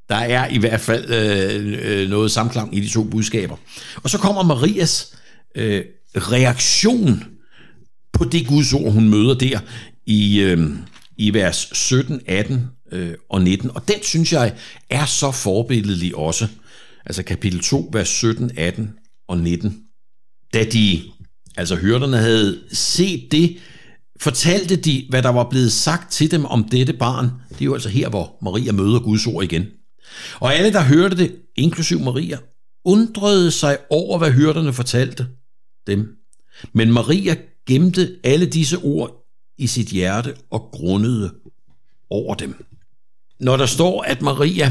Der 0.09 0.17
er 0.17 0.49
i 0.49 0.59
hvert 0.59 0.81
fald 0.81 1.11
øh, 1.11 2.03
øh 2.03 2.09
noget 2.09 2.31
samklang 2.31 2.77
i 2.77 2.81
de 2.81 2.89
to 2.89 3.05
budskaber. 3.05 3.57
Og 4.03 4.11
så 4.11 4.19
kommer 4.19 4.43
Marias 4.43 5.15
øh, 5.55 5.85
reaktion 6.17 7.25
på 8.13 8.25
det 8.25 8.47
Guds 8.47 8.73
ord, 8.73 8.93
hun 8.93 9.09
møder 9.09 9.35
der 9.35 9.61
i, 10.07 10.41
øh, 10.41 10.71
i 11.17 11.35
vers 11.35 11.71
17, 11.73 12.21
18 12.27 12.67
øh, 12.93 13.15
og 13.31 13.43
19. 13.43 13.71
Og 13.75 13.89
den 13.89 14.03
synes 14.03 14.33
jeg 14.33 14.55
er 14.91 15.07
så 15.07 15.31
forbilledelig 15.31 16.17
også. 16.17 16.49
Altså 17.07 17.23
kapitel 17.23 17.61
2, 17.61 17.91
vers 17.93 18.09
17, 18.09 18.51
18 18.57 18.91
og 19.29 19.39
19. 19.39 19.83
Da 20.55 20.65
de, 20.65 21.03
altså 21.57 21.77
hyrderne, 21.77 22.17
havde 22.17 22.61
set 22.73 23.29
det, 23.33 23.57
fortalte 24.21 24.77
de, 24.77 25.07
hvad 25.11 25.23
der 25.23 25.29
var 25.29 25.49
blevet 25.51 25.73
sagt 25.73 26.13
til 26.13 26.31
dem 26.31 26.45
om 26.45 26.65
dette 26.65 26.93
barn. 26.93 27.31
Det 27.49 27.61
er 27.61 27.65
jo 27.65 27.75
altså 27.75 27.89
her, 27.89 28.09
hvor 28.09 28.39
Maria 28.43 28.73
møder 28.73 29.01
Guds 29.01 29.27
ord 29.27 29.45
igen. 29.45 29.67
Og 30.41 30.55
alle, 30.55 30.73
der 30.73 30.83
hørte 30.83 31.17
det, 31.17 31.37
inklusiv 31.57 32.01
Maria, 32.01 32.39
undrede 32.85 33.51
sig 33.51 33.79
over, 33.91 34.19
hvad 34.19 34.31
hyrderne 34.31 34.73
fortalte 34.73 35.27
dem. 35.87 36.09
Men 36.73 36.93
Maria 36.93 37.37
gemte 37.67 38.17
alle 38.25 38.47
disse 38.47 38.79
ord 38.79 39.27
i 39.59 39.67
sit 39.67 39.87
hjerte 39.87 40.35
og 40.51 40.69
grundede 40.73 41.35
over 42.11 42.35
dem. 42.35 42.67
Når 43.41 43.57
der 43.57 43.67
står, 43.67 44.03
at 44.03 44.23
Maria 44.23 44.71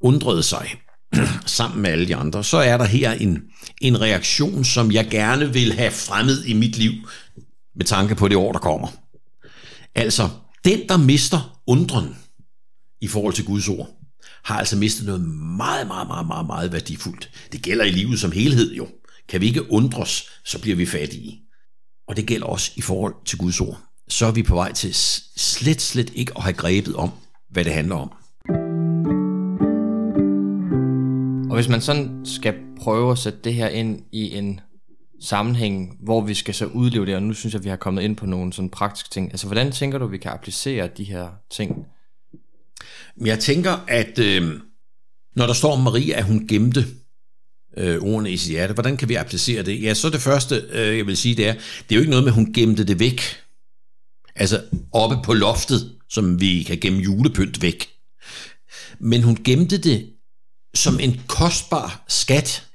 undrede 0.00 0.42
sig 0.42 0.74
sammen 1.46 1.82
med 1.82 1.90
alle 1.90 2.08
de 2.08 2.16
andre, 2.16 2.44
så 2.44 2.56
er 2.56 2.76
der 2.76 2.84
her 2.84 3.12
en, 3.12 3.42
en 3.80 4.00
reaktion, 4.00 4.64
som 4.64 4.92
jeg 4.92 5.08
gerne 5.10 5.52
vil 5.52 5.72
have 5.72 5.90
fremmed 5.90 6.44
i 6.44 6.52
mit 6.52 6.76
liv 6.76 6.92
med 7.74 7.84
tanke 7.84 8.14
på 8.14 8.28
det 8.28 8.36
år, 8.36 8.52
der 8.52 8.58
kommer. 8.58 8.88
Altså, 9.94 10.28
den, 10.64 10.88
der 10.88 10.96
mister 10.96 11.62
undren 11.66 12.16
i 13.00 13.08
forhold 13.08 13.34
til 13.34 13.44
Guds 13.44 13.68
ord, 13.68 13.88
har 14.44 14.58
altså 14.58 14.76
mistet 14.76 15.06
noget 15.06 15.20
meget, 15.56 15.86
meget, 15.86 16.06
meget, 16.06 16.26
meget, 16.26 16.46
meget 16.46 16.72
værdifuldt. 16.72 17.30
Det 17.52 17.62
gælder 17.62 17.84
i 17.84 17.90
livet 17.90 18.20
som 18.20 18.32
helhed 18.32 18.74
jo. 18.74 18.88
Kan 19.28 19.40
vi 19.40 19.46
ikke 19.46 19.72
undres, 19.72 20.30
så 20.44 20.60
bliver 20.60 20.76
vi 20.76 20.86
fattige. 20.86 21.40
Og 22.08 22.16
det 22.16 22.26
gælder 22.26 22.46
også 22.46 22.72
i 22.76 22.80
forhold 22.80 23.14
til 23.24 23.38
Guds 23.38 23.60
ord. 23.60 23.80
Så 24.08 24.26
er 24.26 24.32
vi 24.32 24.42
på 24.42 24.54
vej 24.54 24.72
til 24.72 24.94
slet, 25.36 25.80
slet 25.80 26.12
ikke 26.14 26.32
at 26.36 26.42
have 26.42 26.52
grebet 26.52 26.96
om, 26.96 27.10
hvad 27.50 27.64
det 27.64 27.72
handler 27.72 27.96
om. 27.96 28.12
Og 31.50 31.54
hvis 31.54 31.68
man 31.68 31.80
sådan 31.80 32.20
skal 32.24 32.54
prøve 32.80 33.12
at 33.12 33.18
sætte 33.18 33.38
det 33.44 33.54
her 33.54 33.68
ind 33.68 34.02
i 34.12 34.36
en 34.36 34.60
sammenhæng, 35.20 35.98
hvor 36.00 36.20
vi 36.20 36.34
skal 36.34 36.54
så 36.54 36.66
udleve 36.66 37.06
det, 37.06 37.16
og 37.16 37.22
nu 37.22 37.32
synes 37.32 37.54
jeg, 37.54 37.64
vi 37.64 37.68
har 37.68 37.76
kommet 37.76 38.02
ind 38.02 38.16
på 38.16 38.26
nogle 38.26 38.52
sådan 38.52 38.70
praktiske 38.70 39.08
ting. 39.10 39.30
Altså, 39.30 39.46
hvordan 39.46 39.72
tænker 39.72 39.98
du, 39.98 40.06
vi 40.06 40.18
kan 40.18 40.30
applicere 40.30 40.88
de 40.96 41.04
her 41.04 41.28
ting? 41.50 41.86
Jeg 43.24 43.38
tænker, 43.38 43.84
at 43.88 44.18
øh, 44.18 44.60
når 45.36 45.46
der 45.46 45.52
står 45.52 45.72
om 45.72 45.80
Maria, 45.80 46.18
at 46.18 46.24
hun 46.24 46.48
gemte 46.48 46.84
øh, 47.76 48.02
ordene 48.02 48.30
i 48.30 48.36
sit 48.36 48.50
hjerte. 48.50 48.74
Hvordan 48.74 48.96
kan 48.96 49.08
vi 49.08 49.14
applicere 49.14 49.62
det? 49.62 49.82
Ja, 49.82 49.94
så 49.94 50.10
det 50.10 50.20
første, 50.20 50.64
øh, 50.70 50.96
jeg 50.96 51.06
vil 51.06 51.16
sige, 51.16 51.34
det 51.34 51.48
er, 51.48 51.52
det 51.52 51.90
er 51.90 51.94
jo 51.94 52.00
ikke 52.00 52.10
noget 52.10 52.24
med, 52.24 52.32
at 52.32 52.34
hun 52.34 52.52
gemte 52.52 52.84
det 52.84 52.98
væk. 52.98 53.20
Altså 54.34 54.64
oppe 54.92 55.16
på 55.24 55.34
loftet, 55.34 55.98
som 56.08 56.40
vi 56.40 56.62
kan 56.62 56.78
gemme 56.80 57.02
julepynt 57.02 57.62
væk. 57.62 57.88
Men 59.00 59.22
hun 59.22 59.38
gemte 59.44 59.78
det 59.78 60.12
som 60.74 61.00
en 61.00 61.20
kostbar 61.26 62.04
skat, 62.08 62.66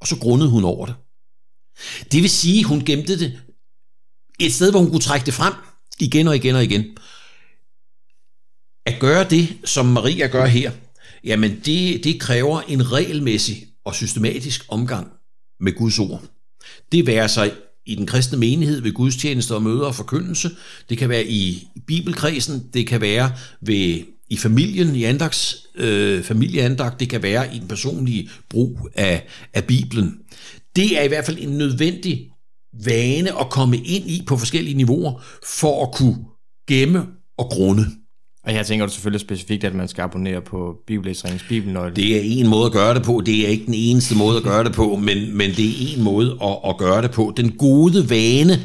og 0.00 0.06
så 0.06 0.16
grundede 0.18 0.50
hun 0.50 0.64
over 0.64 0.86
det. 0.86 0.94
Det 2.12 2.22
vil 2.22 2.30
sige, 2.30 2.64
hun 2.64 2.84
gemte 2.84 3.18
det 3.18 3.40
et 4.40 4.54
sted, 4.54 4.70
hvor 4.70 4.80
hun 4.80 4.90
kunne 4.90 5.00
trække 5.00 5.26
det 5.26 5.34
frem 5.34 5.54
igen 6.00 6.28
og 6.28 6.36
igen 6.36 6.54
og 6.54 6.64
igen. 6.64 6.96
At 8.86 9.00
gøre 9.00 9.28
det, 9.30 9.58
som 9.64 9.86
Maria 9.86 10.26
gør 10.26 10.46
her, 10.46 10.72
jamen 11.24 11.60
det, 11.64 12.04
det 12.04 12.20
kræver 12.20 12.60
en 12.60 12.92
regelmæssig 12.92 13.73
og 13.84 13.94
systematisk 13.94 14.64
omgang 14.68 15.08
med 15.60 15.72
Guds 15.72 15.98
ord. 15.98 16.22
Det 16.92 17.06
værer 17.06 17.26
sig 17.26 17.52
i 17.86 17.94
den 17.94 18.06
kristne 18.06 18.38
menighed 18.38 18.80
ved 18.80 18.92
gudstjenester 18.92 19.54
og 19.54 19.62
møder 19.62 19.86
og 19.86 19.94
forkyndelse. 19.94 20.50
Det 20.88 20.98
kan 20.98 21.08
være 21.08 21.26
i 21.26 21.68
bibelkredsen, 21.86 22.70
det 22.74 22.86
kan 22.86 23.00
være 23.00 23.32
ved, 23.60 24.02
i 24.30 24.36
familien, 24.36 24.96
i 24.96 25.04
andags, 25.04 25.66
øh, 25.74 26.22
familieandagt, 26.22 27.00
det 27.00 27.08
kan 27.08 27.22
være 27.22 27.56
i 27.56 27.58
den 27.58 27.68
personlige 27.68 28.30
brug 28.50 28.88
af, 28.94 29.26
af 29.54 29.64
Bibelen. 29.64 30.18
Det 30.76 30.98
er 30.98 31.02
i 31.02 31.08
hvert 31.08 31.26
fald 31.26 31.38
en 31.40 31.58
nødvendig 31.58 32.30
vane 32.84 33.40
at 33.40 33.50
komme 33.50 33.76
ind 33.76 34.10
i 34.10 34.22
på 34.26 34.36
forskellige 34.36 34.76
niveauer, 34.76 35.22
for 35.60 35.86
at 35.86 35.94
kunne 35.94 36.18
gemme 36.68 37.06
og 37.38 37.50
grunde. 37.50 37.86
Og 38.44 38.52
her 38.52 38.62
tænker 38.62 38.86
du 38.86 38.92
selvfølgelig 38.92 39.20
specifikt, 39.20 39.64
at 39.64 39.74
man 39.74 39.88
skal 39.88 40.02
abonnere 40.02 40.40
på 40.40 40.76
Bibellæseringens 40.86 41.44
Bibelnøgle. 41.48 41.96
Det 41.96 42.16
er 42.16 42.20
en 42.40 42.48
måde 42.48 42.66
at 42.66 42.72
gøre 42.72 42.94
det 42.94 43.02
på. 43.02 43.22
Det 43.26 43.44
er 43.44 43.48
ikke 43.48 43.66
den 43.66 43.74
eneste 43.74 44.14
måde 44.14 44.36
at 44.36 44.42
gøre 44.42 44.64
det 44.64 44.72
på, 44.72 44.96
men, 44.96 45.36
men 45.36 45.50
det 45.50 45.64
er 45.64 45.96
en 45.96 46.02
måde 46.02 46.38
at, 46.42 46.56
at 46.68 46.76
gøre 46.78 47.02
det 47.02 47.10
på. 47.10 47.32
Den 47.36 47.50
gode 47.50 48.10
vane, 48.10 48.62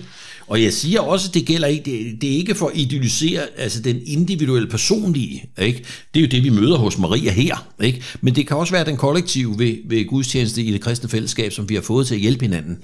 og 0.47 0.63
jeg 0.63 0.73
siger 0.73 1.01
også, 1.01 1.27
at 1.29 1.33
det 1.33 1.45
gælder 1.45 1.67
ikke, 1.67 1.91
det, 1.91 2.21
det 2.21 2.31
er 2.31 2.35
ikke 2.37 2.55
for 2.55 2.67
at 2.67 2.77
idealisere 2.77 3.41
altså 3.57 3.81
den 3.81 3.99
individuelle 4.05 4.67
personlige, 4.67 5.43
ikke? 5.61 5.83
Det 6.13 6.19
er 6.19 6.21
jo 6.21 6.27
det, 6.27 6.43
vi 6.43 6.49
møder 6.49 6.77
hos 6.77 6.97
Maria 6.97 7.31
her, 7.31 7.67
ikke? 7.81 8.01
Men 8.21 8.35
det 8.35 8.47
kan 8.47 8.57
også 8.57 8.73
være 8.73 8.85
den 8.85 8.97
kollektive 8.97 9.59
ved, 9.59 9.75
ved 9.85 10.07
gudstjeneste 10.07 10.63
i 10.63 10.71
det 10.71 10.81
kristne 10.81 11.09
fællesskab, 11.09 11.51
som 11.51 11.69
vi 11.69 11.75
har 11.75 11.81
fået 11.81 12.07
til 12.07 12.15
at 12.15 12.21
hjælpe 12.21 12.45
hinanden 12.45 12.77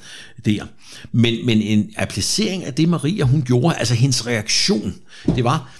der. 0.46 0.64
Men, 1.12 1.46
men 1.46 1.62
en 1.62 1.90
applicering 1.98 2.64
af 2.64 2.74
det, 2.74 2.90
Maria 2.90 3.24
hun 3.24 3.42
gjorde, 3.42 3.76
altså 3.76 3.94
hendes 3.94 4.28
reaktion, 4.28 4.96
det 5.36 5.44
var, 5.44 5.76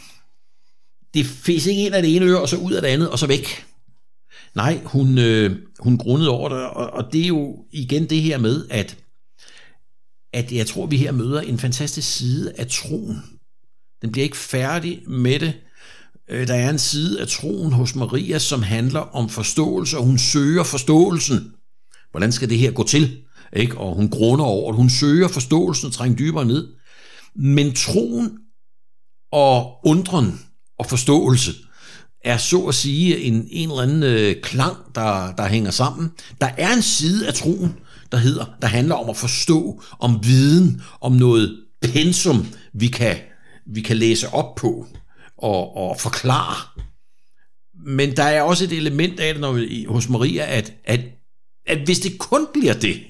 det 1.16 1.26
fæs 1.26 1.66
ikke 1.66 1.86
ind 1.86 1.96
af 1.96 2.02
det 2.02 2.16
ene 2.16 2.26
øre, 2.26 2.42
og 2.42 2.50
så 2.50 2.58
ud 2.58 2.74
af 2.74 2.82
det 2.82 2.90
andet, 2.90 3.10
og 3.10 3.20
så 3.20 3.28
væk. 3.28 3.66
Nej, 4.56 4.82
hun, 4.86 5.18
øh, 5.18 5.58
hun 5.80 5.98
grundede 5.98 6.30
over 6.30 6.50
det, 6.50 6.58
og, 6.58 6.90
og 6.90 7.14
det 7.14 7.24
er 7.24 7.28
jo 7.28 7.66
igen 7.72 8.10
det 8.10 8.22
her 8.22 8.38
med, 8.38 8.66
at, 8.70 8.98
at 10.34 10.52
jeg 10.52 10.68
tror, 10.68 10.86
vi 10.86 10.98
her 10.98 11.12
møder 11.12 11.42
en 11.42 11.60
fantastisk 11.60 12.18
side 12.18 12.54
af 12.58 12.68
troen. 12.68 13.24
Den 14.02 14.12
bliver 14.12 14.24
ikke 14.24 14.38
færdig 14.38 15.04
med 15.08 15.40
det. 15.40 15.54
Øh, 16.30 16.48
der 16.48 16.54
er 16.54 16.70
en 16.70 16.80
side 16.80 17.22
af 17.22 17.28
troen 17.28 17.72
hos 17.72 17.96
Maria, 17.96 18.40
som 18.40 18.64
handler 18.64 19.00
om 19.00 19.30
forståelse, 19.30 19.98
og 19.98 20.04
hun 20.04 20.18
søger 20.18 20.64
forståelsen. 20.64 21.54
Hvordan 22.12 22.32
skal 22.32 22.50
det 22.50 22.58
her 22.58 22.72
gå 22.72 22.84
til? 22.84 23.22
Ikke? 23.54 23.78
Og 23.78 23.96
hun 23.96 24.10
grunder 24.10 24.46
over 24.46 24.72
det. 24.72 24.78
Hun 24.78 24.90
søger 24.90 25.28
forståelsen 25.28 25.88
og 25.88 25.94
trænger 25.94 26.18
dybere 26.18 26.46
ned. 26.46 26.68
Men 27.36 27.76
troen 27.76 28.38
og 29.32 29.80
undren 29.84 30.40
og 30.80 30.86
forståelse 30.86 31.52
er 32.24 32.38
så 32.38 32.60
at 32.60 32.76
sige 32.76 33.20
en, 33.20 33.48
en 33.52 33.70
eller 33.70 33.82
anden 33.82 34.04
øh, 34.04 34.42
klang, 34.42 34.78
der, 34.96 35.36
der 35.36 35.48
hænger 35.48 35.72
sammen. 35.72 36.12
Der 36.42 36.50
er 36.58 36.74
en 36.74 36.82
side 36.82 37.28
af 37.28 37.34
troen, 37.34 37.76
der 38.12 38.18
hedder, 38.18 38.46
der 38.62 38.68
handler 38.68 38.96
om 38.96 39.10
at 39.10 39.18
forstå, 39.18 39.84
om 40.00 40.20
viden, 40.24 40.82
om 41.02 41.12
noget 41.12 41.66
pensum, 41.82 42.48
vi 42.74 42.88
kan, 42.88 43.18
vi 43.66 43.82
kan 43.82 43.98
læse 43.98 44.34
op 44.34 44.56
på 44.56 44.88
og, 45.38 45.78
og 45.78 46.00
forklare. 46.00 46.56
Men 47.86 48.18
der 48.18 48.24
er 48.24 48.42
også 48.42 48.64
et 48.64 48.72
element 48.72 49.20
af 49.20 49.34
det 49.34 49.42
når 49.42 49.52
vi, 49.52 49.86
hos 49.90 50.10
Maria, 50.10 50.58
at, 50.58 50.74
at, 50.84 51.02
at 51.68 51.78
hvis 51.86 52.00
det 52.00 52.18
kun 52.18 52.48
bliver 52.54 52.74
det, 52.74 53.02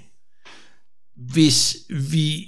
hvis 1.16 1.78
vi 1.90 2.48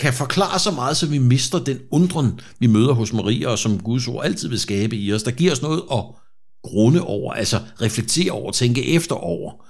kan 0.00 0.12
forklare 0.12 0.58
så 0.58 0.70
meget, 0.70 0.96
så 0.96 1.06
vi 1.06 1.18
mister 1.18 1.58
den 1.58 1.78
undren, 1.90 2.40
vi 2.58 2.66
møder 2.66 2.92
hos 2.92 3.12
Maria, 3.12 3.48
og 3.48 3.58
som 3.58 3.80
Guds 3.80 4.08
ord 4.08 4.24
altid 4.24 4.48
vil 4.48 4.60
skabe 4.60 4.96
i 4.96 5.12
os, 5.12 5.22
der 5.22 5.30
giver 5.30 5.52
os 5.52 5.62
noget 5.62 5.82
at 5.92 6.04
grunde 6.62 7.02
over, 7.02 7.32
altså 7.32 7.60
reflektere 7.82 8.30
over, 8.30 8.52
tænke 8.52 8.94
efter 8.94 9.14
over, 9.14 9.66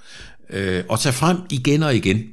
øh, 0.49 0.83
og 0.89 0.99
tage 0.99 1.13
frem 1.13 1.37
igen 1.49 1.83
og 1.83 1.95
igen, 1.95 2.23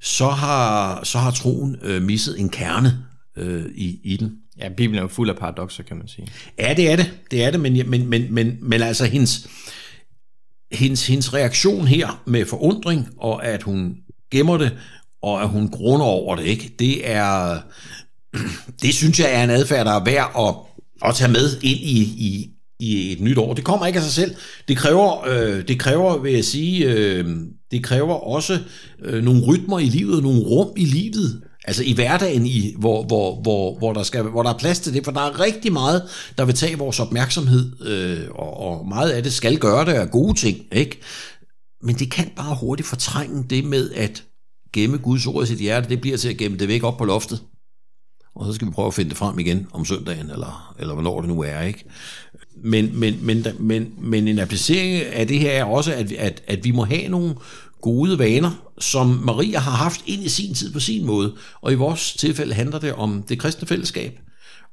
så 0.00 0.28
har, 0.28 1.04
så 1.04 1.18
har 1.18 1.30
troen 1.30 1.76
øh, 1.82 2.02
misset 2.02 2.40
en 2.40 2.48
kerne 2.48 2.98
øh, 3.36 3.64
i, 3.74 4.00
i 4.04 4.16
den. 4.16 4.32
Ja, 4.58 4.68
Bibelen 4.68 4.98
er 4.98 5.02
jo 5.02 5.08
fuld 5.08 5.30
af 5.30 5.36
paradoxer, 5.36 5.82
kan 5.82 5.96
man 5.96 6.08
sige. 6.08 6.28
Ja, 6.58 6.74
det 6.74 6.90
er 6.90 6.96
det. 6.96 7.12
Det 7.30 7.44
er 7.44 7.50
det, 7.50 7.60
men, 7.60 7.90
men, 7.90 8.06
men, 8.10 8.34
men, 8.34 8.58
men 8.62 8.82
altså 8.82 9.04
hendes, 9.04 9.48
hendes, 10.72 11.06
hendes 11.06 11.34
reaktion 11.34 11.86
her 11.86 12.22
med 12.26 12.46
forundring, 12.46 13.08
og 13.18 13.46
at 13.46 13.62
hun 13.62 13.96
gemmer 14.30 14.58
det, 14.58 14.72
og 15.26 15.42
at 15.42 15.48
hun 15.48 15.68
grunder 15.68 16.06
over 16.06 16.36
det, 16.36 16.44
ikke? 16.44 16.74
Det 16.78 17.10
er, 17.10 17.58
det 18.82 18.94
synes 18.94 19.20
jeg 19.20 19.34
er 19.34 19.44
en 19.44 19.50
adfærd, 19.50 19.86
der 19.86 19.92
er 19.92 20.04
værd 20.04 20.30
at, 20.38 20.54
at 21.08 21.14
tage 21.14 21.32
med 21.32 21.60
ind 21.62 21.80
i, 21.80 22.00
i, 22.02 22.50
i 22.80 23.12
et 23.12 23.20
nyt 23.20 23.38
år. 23.38 23.54
Det 23.54 23.64
kommer 23.64 23.86
ikke 23.86 23.98
af 23.98 24.04
sig 24.04 24.12
selv. 24.12 24.34
Det 24.68 24.76
kræver, 24.76 25.28
øh, 25.28 25.68
det 25.68 25.78
kræver 25.78 26.18
vil 26.18 26.32
jeg 26.32 26.44
sige, 26.44 26.92
øh, 26.92 27.36
det 27.70 27.84
kræver 27.84 28.14
også 28.14 28.58
øh, 29.02 29.24
nogle 29.24 29.44
rytmer 29.46 29.78
i 29.78 29.84
livet, 29.84 30.22
nogle 30.22 30.40
rum 30.40 30.72
i 30.76 30.84
livet, 30.84 31.42
altså 31.64 31.84
i 31.84 31.92
hverdagen, 31.92 32.46
i, 32.46 32.74
hvor, 32.78 33.02
hvor, 33.04 33.40
hvor, 33.42 33.78
hvor, 33.78 33.92
der 33.92 34.02
skal, 34.02 34.22
hvor 34.22 34.42
der 34.42 34.50
er 34.54 34.58
plads 34.58 34.80
til 34.80 34.94
det, 34.94 35.04
for 35.04 35.12
der 35.12 35.20
er 35.20 35.40
rigtig 35.40 35.72
meget, 35.72 36.02
der 36.38 36.44
vil 36.44 36.54
tage 36.54 36.78
vores 36.78 37.00
opmærksomhed, 37.00 37.86
øh, 37.86 38.30
og, 38.30 38.60
og 38.60 38.88
meget 38.88 39.10
af 39.10 39.22
det 39.22 39.32
skal 39.32 39.58
gøre 39.58 39.84
det 39.84 39.92
af 39.92 40.10
gode 40.10 40.38
ting, 40.38 40.58
ikke? 40.72 41.00
Men 41.82 41.94
det 41.94 42.10
kan 42.10 42.30
bare 42.36 42.56
hurtigt 42.60 42.88
fortrænge 42.88 43.44
det 43.50 43.64
med 43.64 43.90
at 43.90 44.22
gemme 44.76 44.98
Guds 44.98 45.26
ord 45.26 45.44
i 45.44 45.46
sit 45.46 45.58
hjerte, 45.58 45.88
det 45.88 46.00
bliver 46.00 46.16
til 46.16 46.28
at 46.28 46.36
gemme 46.36 46.56
det 46.56 46.68
væk 46.68 46.82
op 46.82 46.98
på 46.98 47.04
loftet. 47.04 47.42
Og 48.34 48.46
så 48.46 48.52
skal 48.52 48.66
vi 48.66 48.72
prøve 48.72 48.86
at 48.86 48.94
finde 48.94 49.10
det 49.10 49.18
frem 49.18 49.38
igen 49.38 49.66
om 49.72 49.84
søndagen, 49.84 50.30
eller, 50.30 50.74
eller 50.78 50.94
hvornår 50.94 51.20
det 51.20 51.28
nu 51.28 51.42
er, 51.42 51.62
ikke? 51.62 51.84
Men, 52.64 52.98
men, 52.98 53.18
men, 53.22 53.46
men, 53.58 53.94
men 53.98 54.28
en 54.28 54.38
applicering 54.38 55.02
af 55.02 55.28
det 55.28 55.38
her 55.38 55.50
er 55.50 55.64
også, 55.64 55.94
at, 55.94 56.12
at, 56.12 56.42
at 56.46 56.64
vi 56.64 56.70
må 56.70 56.84
have 56.84 57.08
nogle 57.08 57.34
gode 57.80 58.18
vaner, 58.18 58.72
som 58.78 59.06
Maria 59.06 59.58
har 59.58 59.70
haft 59.70 60.00
ind 60.06 60.22
i 60.22 60.28
sin 60.28 60.54
tid 60.54 60.72
på 60.72 60.80
sin 60.80 61.06
måde. 61.06 61.34
Og 61.60 61.72
i 61.72 61.74
vores 61.74 62.14
tilfælde 62.14 62.54
handler 62.54 62.78
det 62.78 62.92
om 62.92 63.22
det 63.28 63.38
kristne 63.38 63.68
fællesskab, 63.68 64.18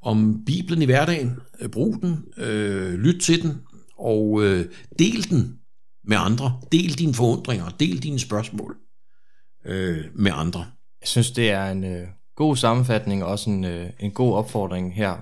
om 0.02 0.44
Bibelen 0.46 0.82
i 0.82 0.84
hverdagen. 0.84 1.32
Øh, 1.60 1.68
brug 1.68 1.96
den, 2.02 2.24
øh, 2.36 2.94
lyt 2.94 3.20
til 3.20 3.42
den, 3.42 3.52
og 3.98 4.44
øh, 4.44 4.66
del 4.98 5.30
den 5.30 5.54
med 6.04 6.16
andre. 6.20 6.60
Del 6.72 6.98
dine 6.98 7.14
forundringer, 7.14 7.68
del 7.68 8.02
dine 8.02 8.18
spørgsmål 8.18 8.76
øh, 9.64 10.04
med 10.14 10.32
andre. 10.34 10.66
Jeg 11.00 11.08
synes, 11.08 11.30
det 11.30 11.50
er 11.50 11.70
en 11.70 11.84
øh, 11.84 12.08
god 12.36 12.56
sammenfatning 12.56 13.24
og 13.24 13.30
også 13.30 13.50
en, 13.50 13.64
øh, 13.64 13.90
en 14.00 14.10
god 14.10 14.34
opfordring 14.34 14.94
her 14.94 15.16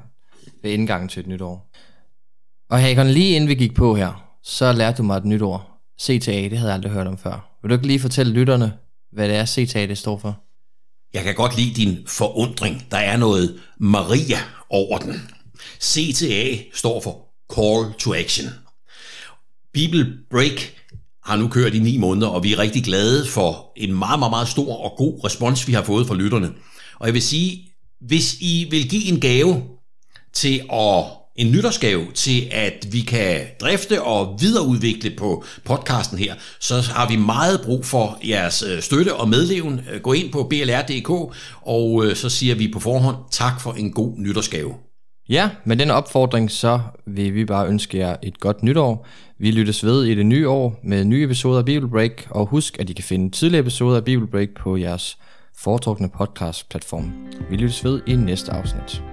ved 0.63 0.71
indgangen 0.71 1.09
til 1.09 1.21
et 1.21 1.27
nyt 1.27 1.41
år. 1.41 1.71
Og 2.71 2.81
Hakon, 2.81 3.07
lige 3.07 3.37
inden 3.37 3.49
vi 3.49 3.55
gik 3.55 3.75
på 3.75 3.95
her, 3.95 4.39
så 4.43 4.73
lærte 4.73 4.97
du 4.97 5.03
mig 5.03 5.17
et 5.17 5.25
nyt 5.25 5.43
ord. 5.43 5.81
CTA, 6.03 6.33
det 6.33 6.59
havde 6.59 6.71
jeg 6.71 6.75
aldrig 6.75 6.93
hørt 6.93 7.07
om 7.07 7.19
før. 7.19 7.59
Vil 7.63 7.71
du 7.71 7.75
ikke 7.75 7.87
lige 7.87 8.01
fortælle 8.01 8.33
lytterne, 8.33 8.73
hvad 9.13 9.29
det 9.29 9.37
er, 9.37 9.47
CTA 9.47 9.87
det 9.87 9.99
står 9.99 10.19
for? 10.19 10.41
Jeg 11.15 11.25
kan 11.25 11.35
godt 11.35 11.57
lide 11.57 11.75
din 11.75 11.99
forundring. 12.07 12.87
Der 12.91 12.97
er 12.97 13.17
noget 13.17 13.61
Maria 13.79 14.39
over 14.71 14.99
den. 14.99 15.31
CTA 15.81 16.57
står 16.75 17.01
for 17.01 17.29
Call 17.55 17.95
to 17.99 18.15
Action. 18.15 18.47
Bible 19.73 20.19
Break 20.31 20.82
har 21.25 21.37
nu 21.37 21.49
kørt 21.49 21.75
i 21.75 21.79
ni 21.79 21.97
måneder, 21.97 22.29
og 22.29 22.43
vi 22.43 22.53
er 22.53 22.59
rigtig 22.59 22.85
glade 22.85 23.27
for 23.27 23.73
en 23.77 23.95
meget, 23.95 24.19
meget, 24.19 24.31
meget 24.31 24.49
stor 24.49 24.85
og 24.85 24.95
god 24.97 25.25
respons, 25.25 25.69
vi 25.69 25.73
har 25.73 25.83
fået 25.83 26.07
fra 26.07 26.15
lytterne. 26.15 26.53
Og 26.99 27.07
jeg 27.07 27.15
vil 27.15 27.23
sige, 27.23 27.69
hvis 28.01 28.37
I 28.41 28.67
vil 28.71 28.89
give 28.89 29.05
en 29.05 29.21
gave 29.21 29.63
til 30.33 30.63
at 30.73 31.05
en 31.37 31.53
nytårsgave 31.53 32.07
til, 32.15 32.49
at 32.51 32.87
vi 32.93 33.01
kan 33.01 33.41
drifte 33.61 34.03
og 34.03 34.37
videreudvikle 34.41 35.11
på 35.11 35.45
podcasten 35.65 36.19
her, 36.19 36.35
så 36.61 36.81
har 36.81 37.09
vi 37.09 37.17
meget 37.17 37.61
brug 37.65 37.87
for 37.87 38.19
jeres 38.25 38.63
øh, 38.63 38.83
støtte 38.83 39.15
og 39.15 39.29
medleven. 39.29 39.81
Øh, 39.93 40.01
gå 40.01 40.13
ind 40.13 40.33
på 40.33 40.43
blr.dk, 40.43 41.11
og 41.63 42.05
øh, 42.05 42.17
så 42.17 42.29
siger 42.29 42.55
vi 42.55 42.73
på 42.73 42.81
forhånd 42.81 43.17
tak 43.31 43.61
for 43.61 43.73
en 43.73 43.93
god 43.93 44.13
nytårsgave. 44.19 44.75
Ja, 45.33 45.51
med 45.65 45.77
den 45.77 45.91
opfordring, 45.91 46.51
så 46.51 46.81
vil 47.07 47.35
vi 47.35 47.45
bare 47.45 47.69
ønske 47.69 47.99
jer 47.99 48.17
et 48.23 48.41
godt 48.41 48.63
nytår. 48.63 49.07
Vi 49.39 49.51
lyttes 49.51 49.85
ved 49.85 50.05
i 50.05 50.15
det 50.15 50.27
nye 50.27 50.49
år 50.49 50.81
med 50.83 51.05
nye 51.05 51.25
episoder 51.25 51.59
af 51.59 51.65
Bibelbreak, 51.65 52.27
og 52.31 52.47
husk, 52.47 52.81
at 52.81 52.91
I 52.91 52.93
kan 52.93 53.05
finde 53.05 53.31
tidligere 53.31 53.61
episoder 53.61 53.97
af 53.97 54.05
Bibelbreak 54.05 54.49
på 54.59 54.77
jeres 54.77 55.19
foretrukne 55.57 56.09
podcast-platform. 56.09 57.13
Vi 57.51 57.57
lyttes 57.57 57.85
ved 57.85 58.01
i 58.07 58.17
næste 58.17 58.53
afsnit. 58.53 59.12